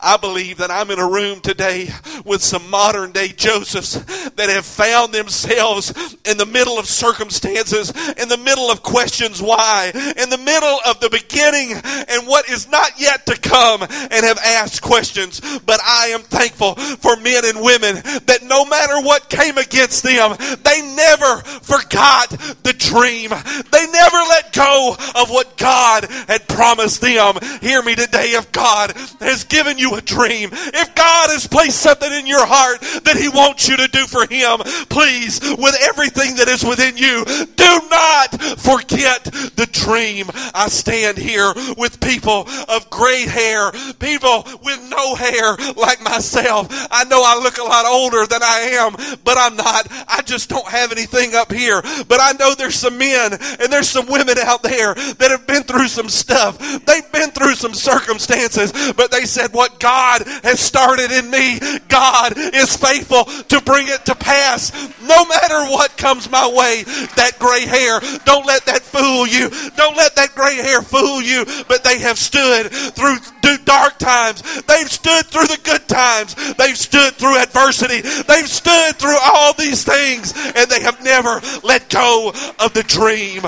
I 0.00 0.16
believe 0.16 0.56
that 0.56 0.70
I'm 0.70 0.90
in 0.90 0.98
a 0.98 1.06
room 1.06 1.40
today 1.40 1.90
with 2.28 2.42
some 2.42 2.68
modern 2.70 3.12
day 3.12 3.28
Josephs 3.28 3.94
that 4.30 4.48
have 4.50 4.64
found 4.66 5.12
themselves 5.12 6.16
in 6.24 6.36
the 6.36 6.46
middle 6.46 6.78
of 6.78 6.86
circumstances, 6.86 7.90
in 8.16 8.28
the 8.28 8.36
middle 8.36 8.70
of 8.70 8.82
questions 8.82 9.42
why, 9.42 9.90
in 9.94 10.30
the 10.30 10.38
middle 10.38 10.78
of 10.86 11.00
the 11.00 11.10
beginning 11.10 11.72
and 11.72 12.26
what 12.26 12.48
is 12.48 12.68
not 12.70 12.92
yet 12.98 13.26
to 13.26 13.36
come 13.40 13.82
and 13.82 14.24
have 14.24 14.38
asked 14.38 14.82
questions. 14.82 15.40
But 15.64 15.80
I 15.84 16.08
am 16.08 16.20
thankful 16.20 16.74
for 16.74 17.16
men 17.16 17.44
and 17.44 17.62
women 17.62 17.96
that 18.26 18.40
no 18.42 18.64
matter 18.64 19.00
what 19.00 19.28
came 19.28 19.58
against 19.58 20.02
them, 20.02 20.36
they 20.62 20.82
never 20.94 21.42
forgot 21.62 22.30
the 22.62 22.74
dream. 22.76 23.30
They 23.30 23.86
never 23.90 24.16
let 24.16 24.52
go 24.52 24.96
of 25.16 25.30
what 25.30 25.56
God 25.56 26.04
had 26.28 26.48
promised 26.48 27.00
them. 27.00 27.36
Hear 27.60 27.82
me 27.82 27.94
today. 27.94 28.32
If 28.32 28.52
God 28.52 28.92
has 29.20 29.44
given 29.44 29.78
you 29.78 29.94
a 29.94 30.00
dream, 30.00 30.50
if 30.52 30.94
God 30.94 31.30
has 31.30 31.46
placed 31.46 31.80
something 31.80 32.10
in 32.18 32.26
your 32.26 32.44
heart 32.44 32.80
that 33.04 33.16
He 33.16 33.28
wants 33.28 33.68
you 33.68 33.76
to 33.76 33.88
do 33.88 34.06
for 34.06 34.26
Him, 34.26 34.58
please, 34.90 35.40
with 35.40 35.76
everything 35.82 36.36
that 36.36 36.48
is 36.48 36.64
within 36.64 36.96
you, 36.96 37.24
do 37.24 37.72
not 37.90 38.58
forget 38.58 39.24
the 39.56 39.68
dream. 39.72 40.26
I 40.54 40.68
stand 40.68 41.18
here 41.18 41.52
with 41.76 42.00
people 42.00 42.46
of 42.68 42.90
gray 42.90 43.26
hair, 43.26 43.70
people 43.98 44.44
with 44.64 44.80
no 44.90 45.14
hair 45.14 45.56
like 45.76 46.02
myself. 46.02 46.68
I 46.90 47.04
know 47.04 47.22
I 47.24 47.40
look 47.42 47.58
a 47.58 47.62
lot 47.62 47.86
older 47.86 48.26
than 48.26 48.42
I 48.42 48.76
am, 48.80 48.92
but 49.24 49.38
I'm 49.38 49.56
not. 49.56 49.86
I 50.08 50.22
just 50.22 50.48
don't 50.48 50.66
have 50.68 50.92
anything 50.92 51.34
up 51.34 51.52
here. 51.52 51.80
But 52.08 52.20
I 52.20 52.32
know 52.38 52.54
there's 52.54 52.74
some 52.74 52.98
men 52.98 53.32
and 53.32 53.72
there's 53.72 53.88
some 53.88 54.06
women 54.06 54.36
out 54.38 54.62
there 54.62 54.94
that 54.94 55.30
have 55.30 55.46
been 55.46 55.62
through 55.62 55.88
some 55.88 56.08
stuff. 56.08 56.58
They've 56.58 57.12
been 57.12 57.30
through 57.30 57.54
some 57.54 57.74
circumstances, 57.74 58.72
but 58.96 59.10
they 59.10 59.24
said, 59.24 59.52
What 59.52 59.78
God 59.80 60.22
has 60.42 60.60
started 60.60 61.10
in 61.10 61.30
me, 61.30 61.58
God 61.88 62.07
is 62.36 62.76
faithful 62.76 63.24
to 63.24 63.60
bring 63.62 63.88
it 63.88 64.04
to 64.06 64.14
pass. 64.14 64.72
No 65.02 65.24
matter 65.24 65.70
what 65.70 65.96
comes 65.96 66.30
my 66.30 66.46
way, 66.46 66.84
that 67.16 67.38
gray 67.38 67.66
hair, 67.66 68.00
don't 68.24 68.46
let 68.46 68.66
that 68.66 68.82
fool 68.82 69.26
you. 69.26 69.50
Don't 69.76 69.96
let 69.96 70.16
that 70.16 70.34
gray 70.34 70.56
hair 70.56 70.82
fool 70.82 71.22
you. 71.22 71.44
But 71.68 71.84
they 71.84 71.98
have 72.00 72.18
stood 72.18 72.70
through 72.70 73.18
dark 73.64 73.98
times. 73.98 74.42
They've 74.62 74.90
stood 74.90 75.26
through 75.26 75.46
the 75.46 75.60
good 75.62 75.86
times. 75.88 76.34
They've 76.54 76.76
stood 76.76 77.14
through 77.14 77.38
adversity. 77.38 78.00
They've 78.00 78.48
stood 78.48 78.96
through 78.96 79.18
all 79.22 79.52
these 79.54 79.84
things 79.84 80.32
and 80.56 80.70
they 80.70 80.80
have 80.82 81.02
never 81.04 81.40
let 81.62 81.88
go 81.90 82.32
of 82.58 82.72
the 82.72 82.82
dream. 82.82 83.44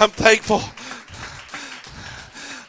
I'm 0.00 0.10
thankful 0.10 0.62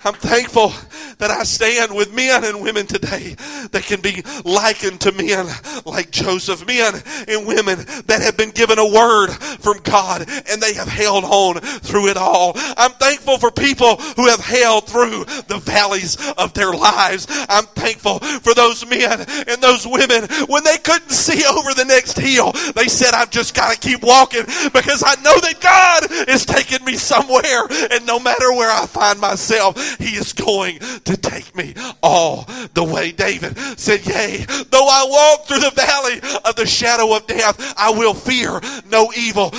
I'm 0.06 0.14
thankful 0.14 0.72
that 1.20 1.32
I 1.32 1.44
stand 1.44 1.96
with 1.96 2.14
men 2.14 2.44
and 2.44 2.62
women 2.62 2.88
today 2.88 3.36
that 3.72 3.84
can 3.84 4.02
be 4.02 4.24
likened 4.44 5.02
to 5.02 5.12
men 5.12 5.48
like 5.86 6.12
Joseph, 6.12 6.66
men 6.66 6.96
and 7.28 7.46
women 7.46 7.80
that 8.08 8.22
have 8.22 8.38
been 8.38 8.52
given 8.52 8.80
a 8.80 8.86
word 8.86 9.30
from 9.60 9.80
God 9.84 10.28
and 10.50 10.62
they 10.62 10.74
have 10.74 10.88
held 10.88 11.26
on 11.26 11.60
through 11.60 12.08
it 12.08 12.18
all. 12.18 12.54
I'm 12.56 12.92
thankful 12.92 13.38
for 13.38 13.52
people 13.52 13.98
who 14.16 14.28
have 14.28 14.40
held 14.40 14.88
through 14.88 15.26
the 15.48 15.62
valleys 15.64 16.18
of 16.38 16.54
their 16.54 16.74
lives. 16.74 17.28
I'm 17.50 17.66
thankful 17.66 18.20
for 18.20 18.54
those 18.54 18.88
men 18.88 19.20
and 19.48 19.62
those 19.62 19.86
women 19.86 20.24
when 20.48 20.64
they 20.64 20.78
couldn't 20.78 21.12
see 21.12 21.44
over 21.46 21.74
the 21.74 21.86
next 21.86 22.18
hill. 22.18 22.54
They 22.76 22.88
said, 22.88 23.14
I've 23.14 23.30
just 23.30 23.54
got 23.56 23.74
to 23.74 23.80
keep 23.80 24.04
walking 24.04 24.46
because 24.74 25.04
I 25.06 25.16
know 25.22 25.38
that 25.38 25.60
God 25.60 26.30
is 26.30 26.46
taking 26.46 26.84
me 26.86 26.96
somewhere 26.96 27.68
and 27.92 28.06
no 28.06 28.20
matter 28.20 28.52
where 28.54 28.72
I 28.72 28.86
find 28.86 29.20
myself, 29.20 29.98
He 29.98 30.16
is 30.16 30.32
going 30.32 30.80
to 31.10 31.18
take 31.18 31.56
me 31.56 31.74
all 32.04 32.46
the 32.75 32.84
way. 32.84 33.12
David 33.12 33.58
said, 33.80 34.06
Yea, 34.06 34.46
though 34.70 34.88
I 34.88 35.06
walk 35.10 35.48
through 35.48 35.60
the 35.60 35.72
valley 35.72 36.20
of 36.46 36.56
the 36.56 36.68
shadow 36.68 37.16
of 37.16 37.25
death, 37.25 37.74
I 37.78 37.89
will 37.89 38.13
fear 38.13 38.62
no 38.92 39.12
evil. 39.18 39.51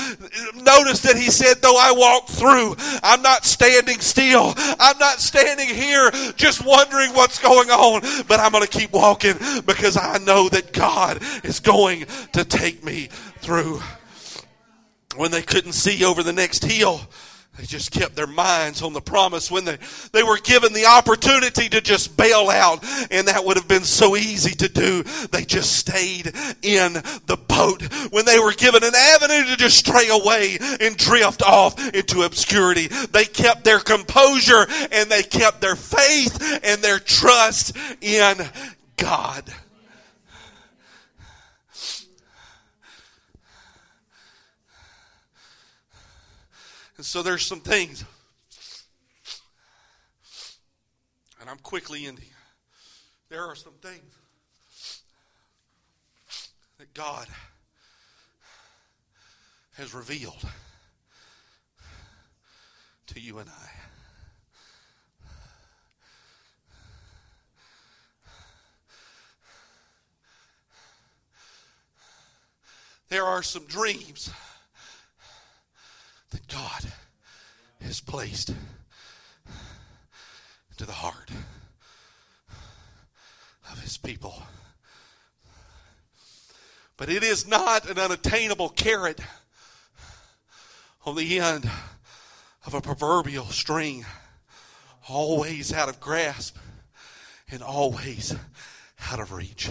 notice 0.54 1.00
that 1.00 1.16
he 1.16 1.28
said, 1.30 1.60
though 1.60 1.76
I 1.76 1.92
walk 1.92 2.28
through, 2.28 2.76
I'm 3.02 3.20
not 3.22 3.44
standing 3.44 3.98
still. 3.98 4.54
I'm 4.56 4.96
not 4.98 5.18
standing 5.18 5.68
here 5.68 6.10
just 6.36 6.64
wondering 6.64 7.14
what's 7.14 7.40
going 7.40 7.70
on, 7.70 8.02
but 8.28 8.38
I'm 8.38 8.52
going 8.52 8.64
to 8.64 8.70
keep 8.70 8.92
walking 8.92 9.34
because 9.66 9.96
I 9.96 10.18
know 10.18 10.48
that 10.50 10.72
God 10.72 11.20
is 11.44 11.58
going 11.58 12.06
to 12.32 12.44
take 12.44 12.84
me 12.84 13.08
through. 13.38 13.82
When 15.16 15.32
they 15.32 15.42
couldn't 15.42 15.72
see 15.72 16.04
over 16.04 16.22
the 16.22 16.32
next 16.32 16.64
hill, 16.64 17.00
they 17.60 17.66
just 17.66 17.90
kept 17.90 18.16
their 18.16 18.26
minds 18.26 18.80
on 18.80 18.94
the 18.94 19.02
promise 19.02 19.50
when 19.50 19.66
they, 19.66 19.76
they 20.12 20.22
were 20.22 20.38
given 20.38 20.72
the 20.72 20.86
opportunity 20.86 21.68
to 21.68 21.82
just 21.82 22.16
bail 22.16 22.48
out, 22.48 22.82
and 23.10 23.28
that 23.28 23.44
would 23.44 23.58
have 23.58 23.68
been 23.68 23.84
so 23.84 24.16
easy 24.16 24.52
to 24.52 24.68
do. 24.68 25.02
They 25.30 25.44
just 25.44 25.76
stayed 25.76 26.28
in 26.62 26.94
the 27.26 27.38
boat. 27.48 27.82
When 28.12 28.24
they 28.24 28.38
were 28.38 28.52
given 28.52 28.82
an 28.82 28.94
avenue 28.94 29.44
to 29.44 29.56
just 29.58 29.76
stray 29.76 30.08
away 30.08 30.56
and 30.80 30.96
drift 30.96 31.42
off 31.42 31.78
into 31.94 32.22
obscurity, 32.22 32.86
they 32.86 33.24
kept 33.24 33.64
their 33.64 33.80
composure 33.80 34.66
and 34.90 35.10
they 35.10 35.22
kept 35.22 35.60
their 35.60 35.76
faith 35.76 36.60
and 36.64 36.80
their 36.80 36.98
trust 36.98 37.76
in 38.00 38.36
God. 38.96 39.44
And 47.00 47.04
so 47.06 47.22
there's 47.22 47.46
some 47.46 47.60
things, 47.60 48.04
and 51.40 51.48
I'm 51.48 51.56
quickly 51.56 52.04
ending. 52.04 52.28
There 53.30 53.42
are 53.42 53.54
some 53.54 53.72
things 53.80 55.00
that 56.76 56.92
God 56.92 57.26
has 59.78 59.94
revealed 59.94 60.44
to 63.06 63.18
you 63.18 63.38
and 63.38 63.48
I. 63.48 63.70
There 73.08 73.24
are 73.24 73.42
some 73.42 73.64
dreams 73.64 74.30
that 76.30 76.48
God 76.48 76.92
has 77.80 78.00
placed 78.00 78.54
into 80.70 80.86
the 80.86 80.92
heart 80.92 81.30
of 83.70 83.80
his 83.80 83.96
people. 83.96 84.42
But 86.96 87.08
it 87.08 87.22
is 87.22 87.48
not 87.48 87.88
an 87.88 87.98
unattainable 87.98 88.68
carrot 88.68 89.20
on 91.06 91.16
the 91.16 91.40
end 91.40 91.68
of 92.66 92.74
a 92.74 92.80
proverbial 92.80 93.46
string, 93.46 94.04
always 95.08 95.72
out 95.72 95.88
of 95.88 95.98
grasp 95.98 96.56
and 97.50 97.62
always 97.62 98.34
out 99.10 99.18
of 99.18 99.32
reach. 99.32 99.70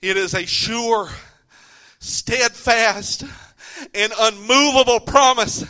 It 0.00 0.16
is 0.16 0.32
a 0.32 0.46
sure, 0.46 1.10
steadfast, 1.98 3.24
an 3.94 4.10
unmovable 4.18 5.00
promise 5.00 5.64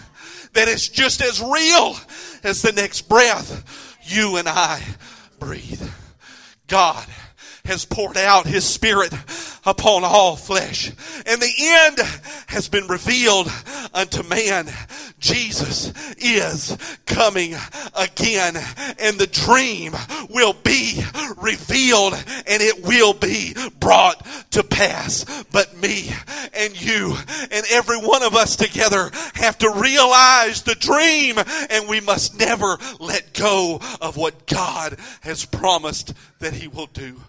that 0.55 0.69
is 0.69 0.89
just 0.89 1.23
as 1.23 1.41
real 1.41 1.97
as 2.43 2.63
the 2.63 2.73
next 2.73 3.09
breath 3.09 3.97
you 4.03 4.37
and 4.37 4.49
I 4.49 4.83
breathe. 5.39 5.83
God 6.67 7.07
has 7.65 7.85
poured 7.85 8.17
out 8.17 8.47
his 8.47 8.65
spirit 8.65 9.13
upon 9.67 10.03
all 10.03 10.37
flesh. 10.37 10.91
And 11.27 11.41
the 11.41 11.53
end 11.59 11.99
has 12.49 12.69
been 12.69 12.87
revealed 12.89 13.51
unto 13.93 14.23
man. 14.23 14.69
Jesus 15.19 15.93
is 16.19 16.77
coming 17.07 17.55
again 17.97 18.57
and 18.99 19.19
the 19.19 19.27
dream 19.27 19.93
will 20.31 20.53
be 20.53 21.03
revealed 21.37 22.15
and 22.47 22.63
it 22.63 22.85
will 22.85 23.15
be 23.15 23.55
brought 23.81 24.25
to 24.53 24.63
pass. 24.63 25.25
But 25.53 25.77
me 25.77 26.11
and 26.55 26.81
you 26.81 27.17
and 27.51 27.65
every 27.71 27.99
one 27.99 28.23
of 28.23 28.35
us 28.35 28.57
together 28.57 29.11
have 29.35 29.59
to 29.59 29.71
realize 29.71 30.63
the 30.63 30.75
dream 30.75 31.37
and 31.71 31.89
we 31.89 32.01
must 32.01 32.39
never 32.39 32.79
let 33.01 33.35
go 33.35 33.81
of 34.01 34.17
what 34.17 34.47
God 34.47 34.99
has 35.23 35.45
promised 35.45 36.15
that 36.39 36.55
he 36.55 36.69
will 36.69 36.87
do 36.87 37.21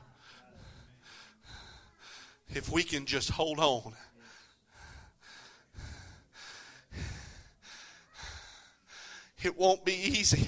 if 2.53 2.69
we 2.69 2.83
can 2.83 3.05
just 3.05 3.29
hold 3.29 3.59
on. 3.59 3.93
It 9.41 9.57
won't 9.57 9.85
be 9.85 9.93
easy, 9.93 10.47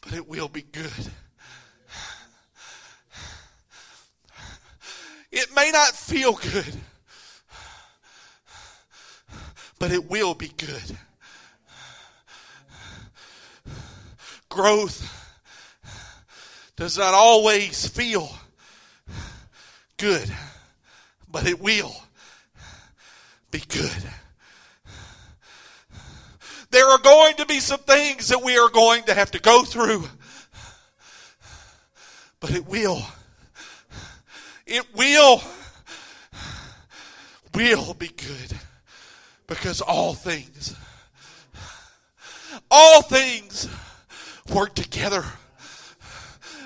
but 0.00 0.12
it 0.12 0.28
will 0.28 0.48
be 0.48 0.62
good. 0.62 1.10
It 5.32 5.48
may 5.54 5.70
not 5.72 5.94
feel 5.96 6.34
good, 6.34 6.74
but 9.78 9.90
it 9.90 10.08
will 10.08 10.34
be 10.34 10.48
good. 10.56 10.96
Growth 14.48 15.16
does 16.76 16.96
not 16.96 17.14
always 17.14 17.88
feel 17.88 18.32
good, 19.96 20.32
but 21.28 21.46
it 21.46 21.60
will 21.60 21.94
be 23.50 23.60
good. 23.68 24.10
There 26.70 26.86
are 26.88 26.98
going 26.98 27.34
to 27.36 27.46
be 27.46 27.58
some 27.58 27.80
things 27.80 28.28
that 28.28 28.42
we 28.42 28.56
are 28.56 28.68
going 28.68 29.02
to 29.04 29.14
have 29.14 29.32
to 29.32 29.40
go 29.40 29.64
through, 29.64 30.04
but 32.38 32.52
it 32.52 32.66
will. 32.66 33.02
It 34.66 34.86
will. 34.94 35.42
Will 37.52 37.94
be 37.94 38.06
good 38.06 38.56
because 39.48 39.80
all 39.80 40.14
things, 40.14 40.76
all 42.70 43.02
things 43.02 43.68
work 44.54 44.76
together 44.76 45.24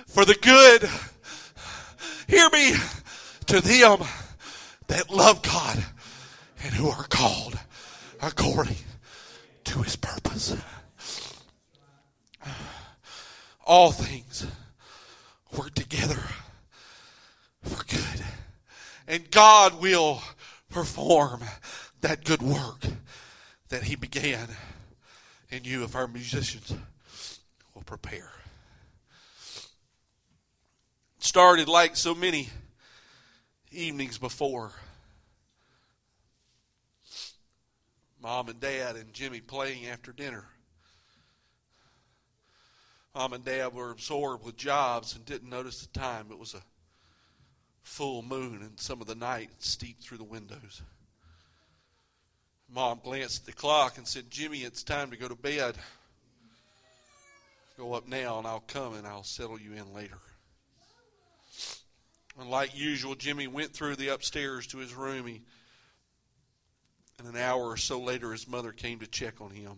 for 0.06 0.26
the 0.26 0.34
good. 0.34 0.90
Hear 2.28 2.50
me 2.50 2.74
to 3.46 3.62
them 3.62 4.06
that 4.88 5.08
love 5.08 5.40
God 5.40 5.82
and 6.62 6.74
who 6.74 6.90
are 6.90 7.04
called 7.04 7.58
according 8.20 8.76
to 9.74 9.82
his 9.82 9.96
purpose. 9.96 10.56
All 13.66 13.90
things 13.90 14.46
work 15.58 15.74
together 15.74 16.20
for 17.64 17.82
good. 17.82 18.24
And 19.08 19.28
God 19.32 19.80
will 19.80 20.22
perform 20.70 21.42
that 22.02 22.22
good 22.22 22.40
work 22.40 22.86
that 23.70 23.82
he 23.82 23.96
began 23.96 24.46
in 25.50 25.64
you 25.64 25.82
if 25.82 25.96
our 25.96 26.06
musicians 26.06 26.72
will 27.74 27.82
prepare. 27.82 28.30
Started 31.18 31.66
like 31.66 31.96
so 31.96 32.14
many 32.14 32.48
evenings 33.72 34.18
before. 34.18 34.70
Mom 38.24 38.48
and 38.48 38.58
Dad 38.58 38.96
and 38.96 39.12
Jimmy 39.12 39.42
playing 39.42 39.86
after 39.86 40.10
dinner. 40.10 40.46
Mom 43.14 43.34
and 43.34 43.44
Dad 43.44 43.74
were 43.74 43.90
absorbed 43.90 44.46
with 44.46 44.56
jobs 44.56 45.14
and 45.14 45.26
didn't 45.26 45.50
notice 45.50 45.82
the 45.82 45.98
time. 45.98 46.28
It 46.30 46.38
was 46.38 46.54
a 46.54 46.62
full 47.82 48.22
moon 48.22 48.62
and 48.62 48.80
some 48.80 49.02
of 49.02 49.06
the 49.06 49.14
night 49.14 49.50
steeped 49.58 50.02
through 50.02 50.16
the 50.16 50.24
windows. 50.24 50.80
Mom 52.72 52.98
glanced 53.04 53.42
at 53.42 53.46
the 53.46 53.52
clock 53.52 53.98
and 53.98 54.08
said, 54.08 54.30
Jimmy, 54.30 54.60
it's 54.60 54.82
time 54.82 55.10
to 55.10 55.18
go 55.18 55.28
to 55.28 55.36
bed. 55.36 55.76
Go 57.76 57.92
up 57.92 58.08
now 58.08 58.38
and 58.38 58.46
I'll 58.46 58.64
come 58.66 58.94
and 58.94 59.06
I'll 59.06 59.22
settle 59.22 59.60
you 59.60 59.74
in 59.74 59.92
later. 59.92 60.18
And 62.40 62.48
like 62.48 62.74
usual, 62.74 63.16
Jimmy 63.16 63.48
went 63.48 63.74
through 63.74 63.96
the 63.96 64.08
upstairs 64.08 64.66
to 64.68 64.78
his 64.78 64.94
room. 64.94 65.26
He, 65.26 65.42
and 67.18 67.28
an 67.28 67.36
hour 67.36 67.62
or 67.62 67.76
so 67.76 68.00
later, 68.00 68.32
his 68.32 68.48
mother 68.48 68.72
came 68.72 68.98
to 69.00 69.06
check 69.06 69.40
on 69.40 69.50
him. 69.50 69.76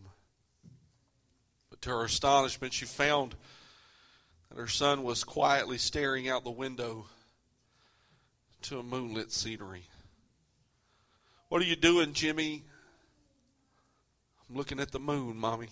But 1.70 1.82
to 1.82 1.90
her 1.90 2.04
astonishment, 2.04 2.72
she 2.72 2.84
found 2.84 3.34
that 4.48 4.58
her 4.58 4.68
son 4.68 5.02
was 5.02 5.24
quietly 5.24 5.78
staring 5.78 6.28
out 6.28 6.44
the 6.44 6.50
window 6.50 7.06
to 8.62 8.78
a 8.78 8.82
moonlit 8.82 9.32
scenery. 9.32 9.84
What 11.48 11.62
are 11.62 11.66
you 11.66 11.76
doing, 11.76 12.12
Jimmy? 12.12 12.64
I'm 14.48 14.56
looking 14.56 14.80
at 14.80 14.92
the 14.92 14.98
moon, 14.98 15.36
Mommy. 15.36 15.68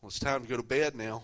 Well, 0.00 0.08
it's 0.08 0.18
time 0.18 0.42
to 0.42 0.48
go 0.48 0.56
to 0.56 0.62
bed 0.62 0.94
now. 0.94 1.22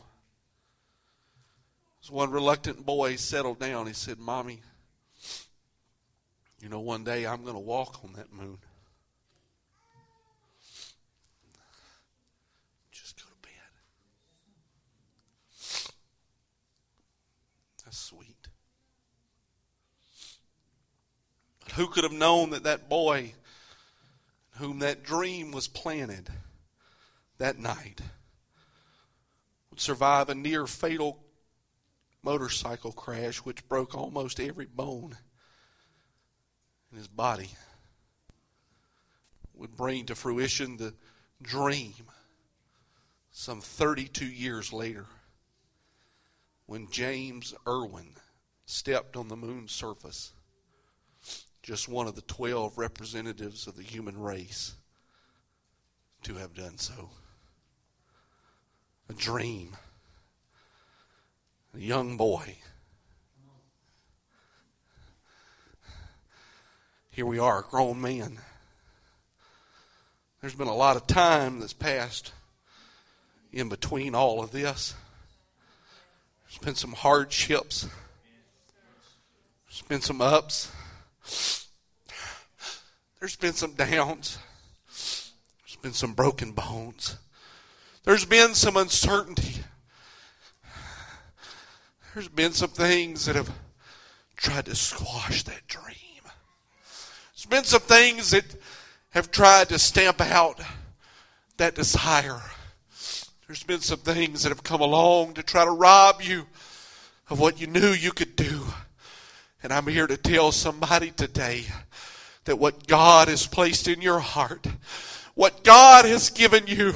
As 2.02 2.10
one 2.10 2.30
reluctant 2.30 2.84
boy 2.84 3.16
settled 3.16 3.58
down, 3.58 3.86
he 3.86 3.92
said, 3.92 4.18
Mommy, 4.18 4.60
You 6.60 6.68
know, 6.68 6.80
one 6.80 7.04
day 7.04 7.26
I'm 7.26 7.42
going 7.42 7.54
to 7.54 7.60
walk 7.60 8.04
on 8.04 8.12
that 8.14 8.30
moon. 8.32 8.58
Just 12.92 13.16
go 13.16 13.22
to 13.22 13.48
bed. 13.48 13.50
That's 17.82 17.98
sweet. 17.98 18.48
But 21.64 21.72
who 21.72 21.86
could 21.86 22.04
have 22.04 22.12
known 22.12 22.50
that 22.50 22.64
that 22.64 22.90
boy, 22.90 23.32
whom 24.58 24.80
that 24.80 25.02
dream 25.02 25.52
was 25.52 25.66
planted 25.66 26.28
that 27.38 27.58
night, 27.58 28.02
would 29.70 29.80
survive 29.80 30.28
a 30.28 30.34
near 30.34 30.66
fatal 30.66 31.24
motorcycle 32.22 32.92
crash 32.92 33.38
which 33.38 33.66
broke 33.66 33.94
almost 33.94 34.38
every 34.38 34.66
bone 34.66 35.16
in 36.90 36.98
his 36.98 37.08
body 37.08 37.50
would 39.54 39.76
bring 39.76 40.06
to 40.06 40.14
fruition 40.14 40.76
the 40.76 40.94
dream 41.42 41.94
some 43.30 43.60
32 43.60 44.24
years 44.24 44.72
later 44.72 45.06
when 46.66 46.90
James 46.90 47.54
Irwin 47.66 48.14
stepped 48.64 49.16
on 49.16 49.28
the 49.28 49.36
moon's 49.36 49.72
surface, 49.72 50.32
just 51.62 51.88
one 51.88 52.06
of 52.06 52.14
the 52.14 52.22
12 52.22 52.78
representatives 52.78 53.66
of 53.66 53.76
the 53.76 53.82
human 53.82 54.16
race 54.16 54.74
to 56.22 56.34
have 56.34 56.54
done 56.54 56.78
so. 56.78 57.10
A 59.08 59.12
dream. 59.12 59.76
A 61.74 61.80
young 61.80 62.16
boy 62.16 62.56
here 67.20 67.26
we 67.26 67.38
are, 67.38 67.60
grown 67.60 68.00
man. 68.00 68.38
There's 70.40 70.54
been 70.54 70.68
a 70.68 70.74
lot 70.74 70.96
of 70.96 71.06
time 71.06 71.60
that's 71.60 71.74
passed 71.74 72.32
in 73.52 73.68
between 73.68 74.14
all 74.14 74.42
of 74.42 74.52
this. 74.52 74.94
There's 76.48 76.56
been 76.64 76.76
some 76.76 76.92
hardships. 76.92 77.86
There's 79.68 79.82
been 79.86 80.00
some 80.00 80.22
ups. 80.22 80.72
There's 83.18 83.36
been 83.36 83.52
some 83.52 83.74
downs. 83.74 84.38
There's 84.86 85.76
been 85.82 85.92
some 85.92 86.14
broken 86.14 86.52
bones. 86.52 87.18
There's 88.04 88.24
been 88.24 88.54
some 88.54 88.78
uncertainty. 88.78 89.62
There's 92.14 92.28
been 92.28 92.52
some 92.52 92.70
things 92.70 93.26
that 93.26 93.36
have 93.36 93.50
tried 94.38 94.64
to 94.64 94.74
squash 94.74 95.42
that 95.42 95.66
dream. 95.68 96.09
Been 97.50 97.64
some 97.64 97.80
things 97.80 98.30
that 98.30 98.44
have 99.10 99.32
tried 99.32 99.70
to 99.70 99.78
stamp 99.80 100.20
out 100.20 100.60
that 101.56 101.74
desire. 101.74 102.40
There's 103.48 103.64
been 103.64 103.80
some 103.80 103.98
things 103.98 104.44
that 104.44 104.50
have 104.50 104.62
come 104.62 104.80
along 104.80 105.34
to 105.34 105.42
try 105.42 105.64
to 105.64 105.70
rob 105.72 106.22
you 106.22 106.46
of 107.28 107.40
what 107.40 107.60
you 107.60 107.66
knew 107.66 107.88
you 107.88 108.12
could 108.12 108.36
do. 108.36 108.60
And 109.64 109.72
I'm 109.72 109.88
here 109.88 110.06
to 110.06 110.16
tell 110.16 110.52
somebody 110.52 111.10
today 111.10 111.64
that 112.44 112.60
what 112.60 112.86
God 112.86 113.26
has 113.26 113.48
placed 113.48 113.88
in 113.88 114.00
your 114.00 114.20
heart, 114.20 114.68
what 115.34 115.64
God 115.64 116.04
has 116.04 116.30
given 116.30 116.68
you, 116.68 116.94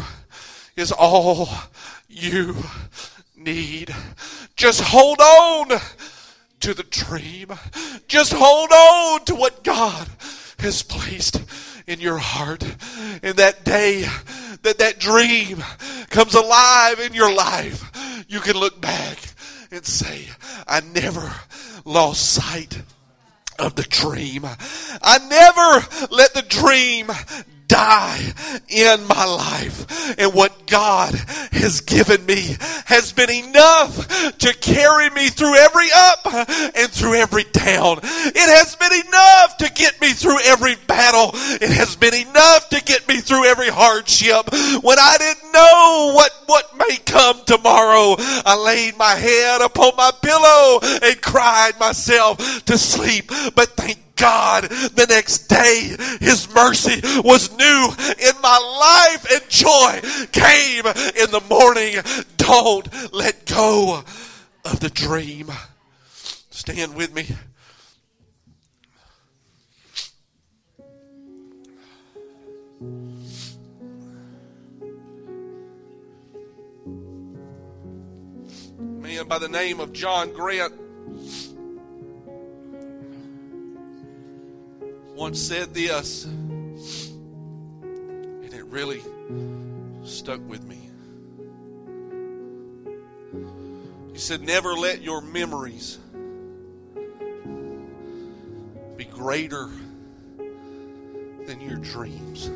is 0.77 0.93
all 0.93 1.49
you 2.09 2.55
need. 3.37 3.93
Just 4.55 4.83
hold 4.83 5.19
on 5.19 5.81
to 6.61 6.75
the 6.75 6.85
dream. 6.85 7.49
Just 8.07 8.33
hold 8.33 8.71
on 8.71 9.25
to 9.25 9.35
what 9.35 9.65
God 9.65 10.09
has 10.65 10.83
placed 10.83 11.43
in 11.87 12.01
your 12.01 12.19
heart. 12.19 12.65
And 13.23 13.37
that 13.37 13.65
day 13.65 14.07
that 14.63 14.79
that 14.79 14.99
dream 14.99 15.63
comes 16.11 16.35
alive 16.35 17.01
in 17.01 17.13
your 17.13 17.33
life, 17.33 18.25
you 18.29 18.41
can 18.41 18.57
look 18.57 18.81
back 18.81 19.19
and 19.71 19.85
say, 19.85 20.29
I 20.67 20.81
never 20.81 21.33
lost 21.85 22.33
sight 22.33 22.83
of 23.59 23.75
the 23.75 23.83
dream. 23.83 24.45
I 24.45 25.19
never 25.29 26.15
let 26.15 26.35
the 26.35 26.43
dream 26.43 27.11
die 27.75 28.33
in 28.69 29.05
my 29.09 29.25
life. 29.25 30.17
And 30.17 30.33
what 30.33 30.69
God 30.69 31.13
has 31.51 31.81
given 31.81 32.25
me 32.25 32.57
has 32.87 33.13
been 33.13 33.31
enough 33.31 34.37
to 34.39 34.55
carry 34.55 35.11
me 35.11 35.29
through 35.29 35.57
every 35.57 35.89
up 35.93 36.27
and 36.77 36.89
through 36.91 37.15
every 37.15 37.43
down. 37.51 37.99
It 37.99 38.49
has 38.59 38.77
been 38.77 38.93
enough 38.93 39.57
to 39.59 39.73
get 39.73 40.01
me 40.01 40.13
through 40.13 40.39
every 40.45 40.77
battle. 40.87 41.31
It 41.35 41.71
has 41.71 41.97
been 41.97 42.15
enough 42.15 42.69
to 42.69 42.81
get 42.85 43.09
me 43.09 43.17
through 43.17 43.47
every 43.47 43.71
hardship. 43.71 44.53
When 44.83 44.99
I 45.01 45.17
didn't 45.19 45.53
know 45.53 46.13
what, 46.15 46.31
what 46.47 46.79
may 46.79 46.97
come 46.99 47.41
tomorrow, 47.45 48.15
I 48.19 48.57
laid 48.57 48.97
my 48.99 49.15
head 49.15 49.63
upon 49.63 49.97
my 49.97 50.13
pillow 50.23 50.79
and 51.03 51.21
cried 51.21 51.81
myself 51.81 52.65
to 52.67 52.79
sleep. 52.79 53.33
But 53.57 53.71
thank 53.71 53.99
God 54.25 54.65
the 54.65 55.07
next 55.07 55.49
day. 55.49 55.95
His 56.19 56.49
mercy 56.55 56.99
was 57.23 57.55
new 57.59 57.89
in 58.27 58.41
my 58.41 59.11
life 59.13 59.31
and 59.31 59.43
joy 59.51 60.01
came 60.33 60.87
in 60.87 61.31
the 61.31 61.43
morning. 61.51 61.97
Don't 62.39 62.89
let 63.13 63.45
go 63.45 64.03
of 64.65 64.81
the 64.81 64.89
dream. 64.89 65.51
Stand 66.49 66.95
with 66.95 67.15
me. 67.15 67.37
Man 79.03 79.29
by 79.29 79.39
the 79.39 79.49
name 79.49 79.81
of 79.81 79.93
John 79.93 80.33
Grant 80.33 80.84
once 85.15 85.41
said 85.41 85.73
this, 85.73 86.25
and 86.25 87.05
it 88.53 88.65
really 88.65 89.03
stuck 90.03 90.41
with 90.49 90.65
me. 90.65 90.91
He 94.13 94.19
said, 94.19 94.43
Never 94.43 94.75
let 94.75 95.03
your 95.03 95.21
memories 95.21 95.99
be 98.97 99.05
greater 99.05 99.71
than 101.47 101.61
your 101.61 101.77
dreams. 101.77 102.51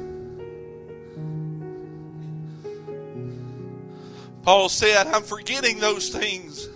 Paul 4.43 4.69
said, 4.69 5.07
I'm 5.09 5.23
forgetting 5.23 5.79
those 5.79 6.09
things 6.09 6.69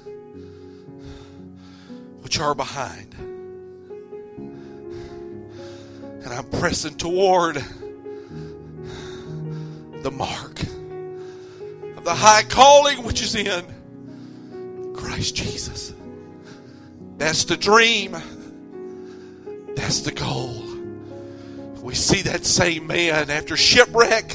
which 2.23 2.39
are 2.39 2.55
behind 2.55 3.12
and 6.33 6.41
I'm 6.41 6.61
pressing 6.61 6.95
toward 6.95 7.57
the 10.03 10.11
mark 10.11 10.63
of 11.99 12.05
the 12.05 12.15
high 12.15 12.45
calling 12.45 13.03
which 13.03 13.21
is 13.21 13.35
in 13.35 14.95
Christ 14.95 15.37
Jesus. 15.37 15.93
That's 17.19 17.45
the 17.45 17.59
dream. 17.59 18.17
That's 19.77 20.01
the 20.01 20.13
goal. 20.13 20.65
We 21.83 21.95
see 21.95 22.23
that 22.23 22.47
same 22.47 22.87
man 22.87 23.29
after 23.29 23.55
shipwreck, 23.55 24.35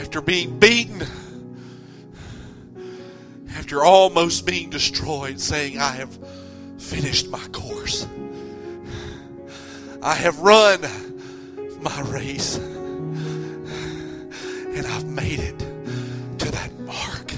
after 0.00 0.20
being 0.20 0.60
beaten, 0.60 1.02
after 3.56 3.82
almost 3.82 4.46
being 4.46 4.70
destroyed, 4.70 5.40
saying, 5.40 5.80
I 5.80 5.90
have 5.90 6.16
finished 6.78 7.28
my 7.30 7.44
course. 7.48 8.06
I 10.04 10.14
have 10.14 10.40
run 10.40 10.80
my 11.80 12.00
race 12.00 12.56
and 12.56 13.54
I've 14.84 15.04
made 15.04 15.38
it 15.38 15.60
to 16.40 16.50
that 16.50 16.76
mark. 16.80 17.32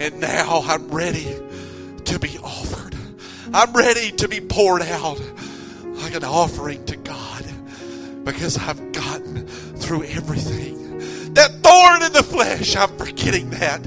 And 0.00 0.18
now 0.18 0.62
I'm 0.64 0.88
ready 0.88 1.38
to 2.06 2.18
be 2.18 2.38
offered. 2.38 2.96
I'm 3.52 3.74
ready 3.74 4.10
to 4.12 4.26
be 4.26 4.40
poured 4.40 4.80
out 4.80 5.20
like 5.84 6.14
an 6.14 6.24
offering 6.24 6.82
to 6.86 6.96
God 6.96 7.44
because 8.24 8.56
I've 8.56 8.92
gotten 8.92 9.46
through 9.46 10.04
everything. 10.04 11.34
That 11.34 11.50
thorn 11.62 12.02
in 12.04 12.14
the 12.14 12.22
flesh, 12.22 12.74
I'm 12.74 12.96
forgetting 12.96 13.50
that. 13.50 13.82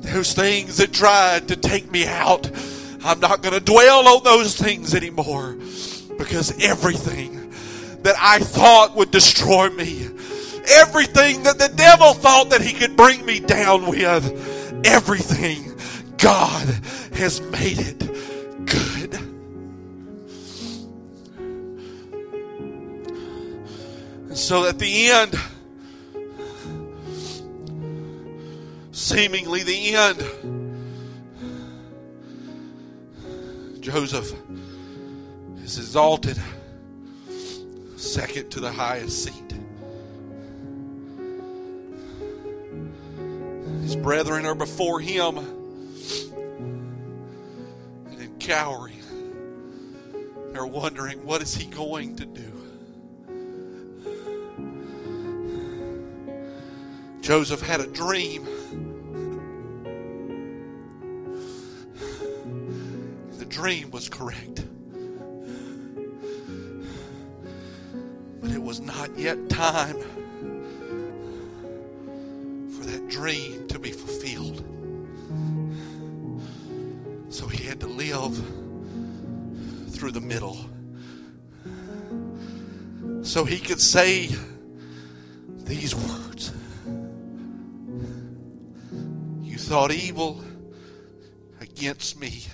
Those 0.00 0.32
things 0.32 0.78
that 0.78 0.92
tried 0.92 1.46
to 1.46 1.54
take 1.54 1.92
me 1.92 2.08
out, 2.08 2.50
I'm 3.04 3.20
not 3.20 3.40
going 3.40 3.54
to 3.54 3.60
dwell 3.60 4.08
on 4.08 4.24
those 4.24 4.56
things 4.56 4.96
anymore 4.96 5.56
because 6.30 6.54
everything 6.62 7.50
that 8.04 8.14
I 8.16 8.38
thought 8.38 8.94
would 8.94 9.10
destroy 9.10 9.68
me, 9.68 10.08
everything 10.68 11.42
that 11.42 11.58
the 11.58 11.72
devil 11.74 12.12
thought 12.14 12.50
that 12.50 12.60
he 12.60 12.72
could 12.72 12.96
bring 12.96 13.26
me 13.26 13.40
down 13.40 13.88
with, 13.88 14.86
everything, 14.86 15.74
God 16.18 16.68
has 17.14 17.40
made 17.40 17.80
it 17.80 17.98
good. 18.64 19.18
So 24.36 24.66
at 24.66 24.78
the 24.78 25.10
end, 25.10 25.34
seemingly 28.92 29.64
the 29.64 29.96
end, 29.96 30.22
Joseph 33.80 34.32
is 35.70 35.78
exalted 35.78 36.36
second 37.96 38.50
to 38.50 38.58
the 38.58 38.72
highest 38.72 39.22
seat. 39.22 39.54
His 43.82 43.94
brethren 43.94 44.46
are 44.46 44.56
before 44.56 44.98
him 44.98 45.38
and 48.08 48.20
in 48.20 48.36
cowering. 48.40 48.96
They're 50.52 50.66
wondering, 50.66 51.24
what 51.24 51.40
is 51.40 51.54
he 51.54 51.66
going 51.66 52.16
to 52.16 52.26
do? 52.26 52.52
Joseph 57.20 57.60
had 57.60 57.80
a 57.80 57.86
dream. 57.86 58.44
The 63.38 63.44
dream 63.44 63.92
was 63.92 64.08
correct. 64.08 64.64
Was 68.70 68.80
not 68.82 69.18
yet 69.18 69.48
time 69.48 69.98
for 72.70 72.84
that 72.84 73.08
dream 73.08 73.66
to 73.66 73.80
be 73.80 73.90
fulfilled. 73.90 74.64
So 77.30 77.48
he 77.48 77.64
had 77.66 77.80
to 77.80 77.88
live 77.88 78.36
through 79.92 80.12
the 80.12 80.20
middle. 80.20 80.56
So 83.22 83.44
he 83.44 83.58
could 83.58 83.80
say 83.80 84.28
these 85.64 85.92
words 85.92 86.52
You 89.42 89.58
thought 89.58 89.90
evil 89.90 90.44
against 91.60 92.20
me, 92.20 92.44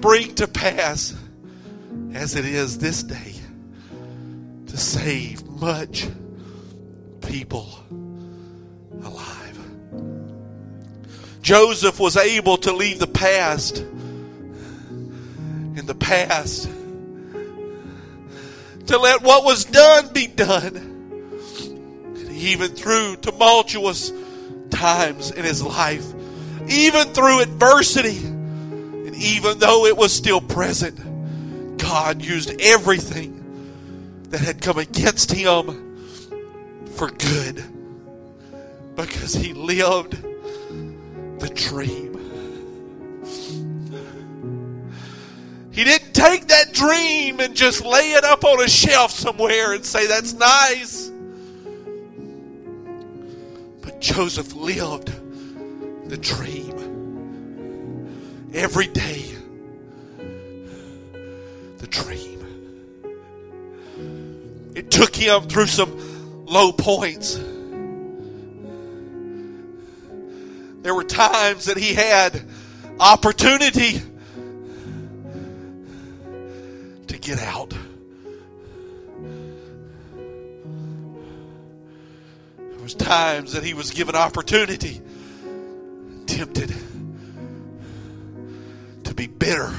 bring 0.00 0.34
to 0.36 0.48
pass 0.48 1.14
as 2.14 2.34
it 2.34 2.44
is 2.44 2.78
this 2.78 3.02
day 3.02 3.34
to 4.66 4.76
save 4.76 5.46
much 5.46 6.08
people 7.26 7.68
alive. 9.02 9.58
Joseph 11.42 11.98
was 12.00 12.16
able 12.16 12.56
to 12.58 12.72
leave 12.72 12.98
the 12.98 13.06
past 13.06 13.78
in 15.78 15.86
the 15.86 15.94
past 15.94 16.68
to 18.88 18.98
let 18.98 19.22
what 19.22 19.44
was 19.44 19.64
done 19.66 20.12
be 20.12 20.26
done. 20.26 20.94
Even 22.30 22.70
through 22.70 23.16
tumultuous 23.16 24.12
times 24.70 25.30
in 25.30 25.44
his 25.44 25.62
life, 25.62 26.06
even 26.68 27.08
through 27.08 27.40
adversity, 27.40 28.18
even 29.18 29.58
though 29.58 29.86
it 29.86 29.96
was 29.96 30.12
still 30.12 30.40
present, 30.40 31.78
God 31.78 32.22
used 32.22 32.60
everything 32.60 33.34
that 34.30 34.40
had 34.40 34.62
come 34.62 34.78
against 34.78 35.32
him 35.32 35.96
for 36.94 37.10
good 37.10 37.64
because 38.94 39.34
he 39.34 39.52
lived 39.52 40.20
the 41.40 41.50
dream. 41.54 42.14
He 45.72 45.84
didn't 45.84 46.12
take 46.12 46.48
that 46.48 46.72
dream 46.72 47.38
and 47.38 47.54
just 47.54 47.84
lay 47.84 48.12
it 48.12 48.24
up 48.24 48.44
on 48.44 48.60
a 48.60 48.68
shelf 48.68 49.12
somewhere 49.12 49.74
and 49.74 49.84
say, 49.84 50.08
That's 50.08 50.34
nice. 50.34 51.10
But 53.82 54.00
Joseph 54.00 54.54
lived 54.54 55.12
the 56.10 56.16
dream 56.16 56.67
every 58.52 58.86
day. 58.86 59.24
The 61.78 61.86
dream. 61.86 62.38
It 64.74 64.90
took 64.90 65.14
him 65.14 65.42
through 65.42 65.66
some 65.66 66.46
low 66.46 66.72
points. 66.72 67.38
There 70.82 70.94
were 70.94 71.04
times 71.04 71.66
that 71.66 71.76
he 71.76 71.94
had 71.94 72.40
opportunity 72.98 74.00
to 77.08 77.18
get 77.18 77.40
out. 77.40 77.74
There 82.58 82.78
was 82.82 82.94
times 82.94 83.52
that 83.52 83.64
he 83.64 83.74
was 83.74 83.90
given 83.90 84.14
opportunity, 84.14 85.00
tempted 86.26 86.74
be 89.18 89.26
bitter 89.26 89.74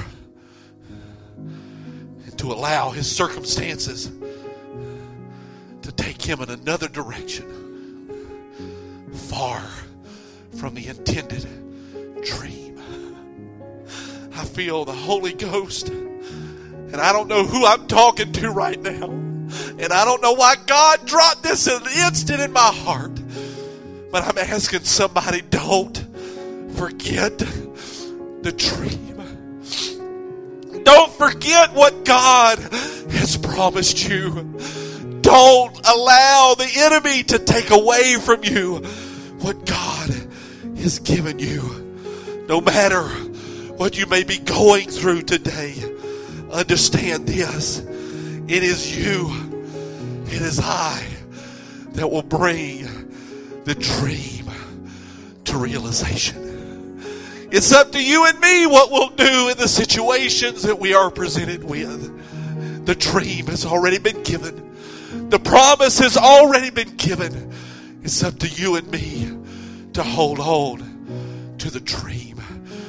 and 1.38 2.38
to 2.38 2.52
allow 2.52 2.90
his 2.90 3.10
circumstances 3.10 4.12
to 5.80 5.90
take 5.92 6.20
him 6.20 6.42
in 6.42 6.50
another 6.50 6.88
direction 6.88 7.46
far 9.14 9.62
from 10.58 10.74
the 10.74 10.88
intended 10.88 11.48
dream. 12.22 12.78
I 14.34 14.44
feel 14.44 14.84
the 14.84 14.92
Holy 14.92 15.32
Ghost, 15.32 15.88
and 15.88 16.96
I 16.96 17.10
don't 17.14 17.28
know 17.28 17.46
who 17.46 17.64
I'm 17.64 17.86
talking 17.86 18.32
to 18.32 18.50
right 18.50 18.78
now. 18.78 19.06
And 19.06 19.90
I 19.90 20.04
don't 20.04 20.20
know 20.20 20.34
why 20.34 20.56
God 20.66 21.06
dropped 21.06 21.42
this 21.44 21.66
in 21.66 21.80
an 21.80 21.88
instant 22.06 22.42
in 22.42 22.52
my 22.52 22.60
heart. 22.60 23.18
But 24.12 24.24
I'm 24.24 24.36
asking 24.36 24.80
somebody 24.80 25.40
don't 25.40 25.96
forget 26.76 27.38
the 27.38 28.52
dream. 28.54 29.09
Don't 30.84 31.12
forget 31.12 31.72
what 31.72 32.04
God 32.04 32.58
has 32.58 33.36
promised 33.36 34.08
you. 34.08 34.58
Don't 35.20 35.86
allow 35.86 36.54
the 36.56 36.70
enemy 36.76 37.22
to 37.24 37.38
take 37.38 37.70
away 37.70 38.16
from 38.16 38.42
you 38.44 38.78
what 39.40 39.64
God 39.66 40.10
has 40.76 40.98
given 40.98 41.38
you. 41.38 42.44
No 42.48 42.60
matter 42.60 43.02
what 43.76 43.96
you 43.98 44.06
may 44.06 44.24
be 44.24 44.38
going 44.38 44.88
through 44.88 45.22
today, 45.22 45.74
understand 46.50 47.26
this. 47.26 47.78
It 47.78 48.62
is 48.64 48.96
you, 48.96 49.30
it 50.26 50.42
is 50.42 50.58
I 50.60 51.06
that 51.92 52.08
will 52.08 52.22
bring 52.22 52.86
the 53.64 53.74
dream 53.74 54.50
to 55.44 55.58
realization. 55.58 56.39
It's 57.52 57.72
up 57.72 57.90
to 57.92 58.02
you 58.02 58.26
and 58.26 58.38
me 58.38 58.66
what 58.66 58.92
we'll 58.92 59.08
do 59.08 59.48
in 59.48 59.56
the 59.56 59.66
situations 59.66 60.62
that 60.62 60.78
we 60.78 60.94
are 60.94 61.10
presented 61.10 61.64
with. 61.64 62.86
The 62.86 62.94
dream 62.94 63.46
has 63.46 63.66
already 63.66 63.98
been 63.98 64.22
given. 64.22 64.70
The 65.30 65.40
promise 65.40 65.98
has 65.98 66.16
already 66.16 66.70
been 66.70 66.96
given. 66.96 67.52
It's 68.02 68.22
up 68.22 68.38
to 68.38 68.48
you 68.48 68.76
and 68.76 68.88
me 68.90 69.36
to 69.94 70.02
hold 70.02 70.38
on 70.38 71.56
to 71.58 71.70
the 71.70 71.80
dream. 71.80 72.40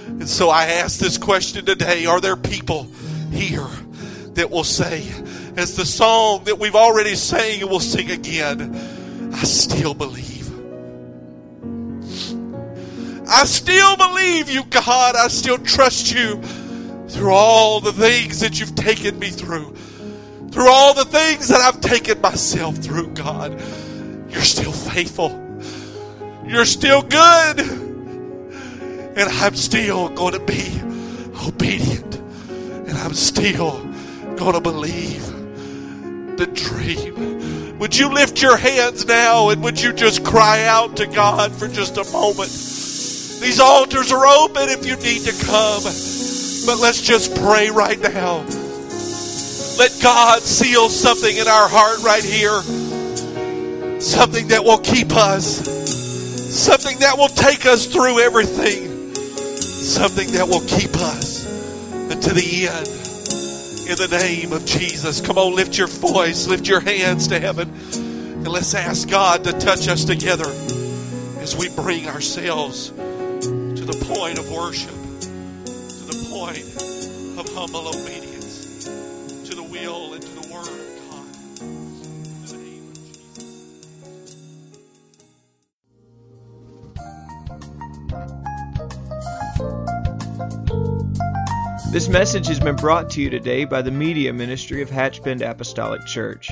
And 0.08 0.30
so 0.30 0.50
I 0.50 0.66
ask 0.66 1.00
this 1.00 1.18
question 1.18 1.66
today 1.66 2.06
Are 2.06 2.22
there 2.22 2.36
people 2.36 2.84
here 3.32 3.68
that 4.34 4.52
will 4.52 4.64
say, 4.64 5.08
as 5.58 5.76
the 5.76 5.86
song 5.86 6.44
that 6.44 6.60
we've 6.60 6.76
already 6.76 7.16
sang 7.16 7.62
and 7.62 7.70
will 7.70 7.80
sing 7.80 8.12
again, 8.12 8.76
I 9.34 9.44
still 9.44 9.96
believe? 9.96 10.41
I 13.34 13.46
still 13.46 13.96
believe 13.96 14.50
you, 14.50 14.66
God. 14.66 15.16
I 15.16 15.30
still 15.30 15.58
trust 15.58 16.14
you 16.14 16.42
through 17.08 17.32
all 17.32 17.80
the 17.80 17.94
things 17.94 18.42
that 18.42 18.60
you've 18.60 18.76
taken 18.76 19.18
me 19.20 19.30
through, 19.30 19.74
through 20.52 20.70
all 20.70 20.94
the 20.94 21.06
things 21.06 21.48
that 21.48 21.62
I've 21.62 21.80
taken 21.80 22.20
myself 22.20 22.76
through, 22.78 23.08
God. 23.14 23.52
You're 24.30 24.42
still 24.42 24.74
faithful. 24.74 25.38
You're 26.46 26.66
still 26.66 27.02
good. 27.04 27.60
And 27.62 29.20
I'm 29.20 29.56
still 29.56 30.10
going 30.10 30.34
to 30.34 30.40
be 30.40 30.82
obedient. 31.48 32.16
And 32.88 32.98
I'm 32.98 33.14
still 33.14 33.82
going 34.36 34.54
to 34.54 34.62
believe 34.62 35.26
the 36.38 36.48
dream. 36.48 37.78
Would 37.80 37.98
you 37.98 38.10
lift 38.10 38.42
your 38.42 38.58
hands 38.58 39.06
now 39.06 39.50
and 39.50 39.64
would 39.64 39.82
you 39.82 39.94
just 39.94 40.24
cry 40.26 40.66
out 40.66 40.98
to 40.98 41.08
God 41.08 41.52
for 41.54 41.68
just 41.68 41.98
a 41.98 42.04
moment? 42.12 42.71
These 43.42 43.60
altars 43.60 44.12
are 44.12 44.26
open 44.26 44.70
if 44.70 44.86
you 44.86 44.96
need 44.98 45.24
to 45.24 45.46
come. 45.46 45.82
But 45.82 46.80
let's 46.80 47.02
just 47.02 47.36
pray 47.36 47.72
right 47.72 48.00
now. 48.00 48.46
Let 49.80 49.92
God 50.02 50.44
seal 50.44 50.90
something 50.90 51.36
in 51.36 51.48
our 51.48 51.68
heart 51.68 52.04
right 52.04 52.24
here. 52.24 52.62
Something 54.00 54.50
that 54.50 54.64
will 54.64 54.78
keep 54.78 55.12
us. 55.12 55.44
Something 56.56 57.00
that 57.00 57.18
will 57.18 57.30
take 57.30 57.66
us 57.66 57.88
through 57.88 58.20
everything. 58.20 59.16
Something 59.16 60.32
that 60.34 60.48
will 60.48 60.62
keep 60.62 60.94
us 60.98 61.32
to 62.22 62.34
the 62.34 62.68
end. 62.68 62.88
In 63.90 63.98
the 63.98 64.20
name 64.22 64.54
of 64.54 64.66
Jesus. 64.68 65.20
Come 65.20 65.40
on, 65.40 65.56
lift 65.56 65.80
your 65.80 65.88
voice, 65.88 66.46
lift 66.48 66.68
your 66.68 66.80
hands 66.80 67.28
to 67.30 67.40
heaven, 67.40 67.74
and 67.94 68.48
let's 68.48 68.76
ask 68.76 69.10
God 69.10 69.44
to 69.46 69.54
touch 69.54 69.88
us 69.88 70.06
together 70.06 70.46
as 71.42 71.56
we 71.58 71.70
bring 71.76 72.08
ourselves 72.08 72.94
to 73.82 73.88
the 73.88 74.06
point 74.14 74.38
of 74.38 74.52
worship, 74.52 74.92
to 74.92 76.06
the 76.06 76.28
point 76.30 76.60
of 77.40 77.52
humble 77.56 77.88
obedience, 77.88 78.84
to 79.50 79.56
the 79.56 79.64
will 79.64 80.14
and 80.14 80.22
to 80.22 80.30
the 80.30 80.54
word 80.54 80.68
of 80.68 80.88
God. 81.10 81.26
In 81.64 82.46
the 82.46 82.58
name 82.58 82.92
of 82.92 82.98
Jesus. 91.74 91.92
This 91.92 92.08
message 92.08 92.46
has 92.50 92.60
been 92.60 92.76
brought 92.76 93.10
to 93.12 93.22
you 93.22 93.32
today 93.32 93.66
by 93.66 93.82
the 93.82 93.90
Media 93.90 94.32
Ministry 94.32 94.84
of 94.84 94.92
Hatchbend 94.92 95.42
Apostolic 95.42 96.06
Church. 96.06 96.52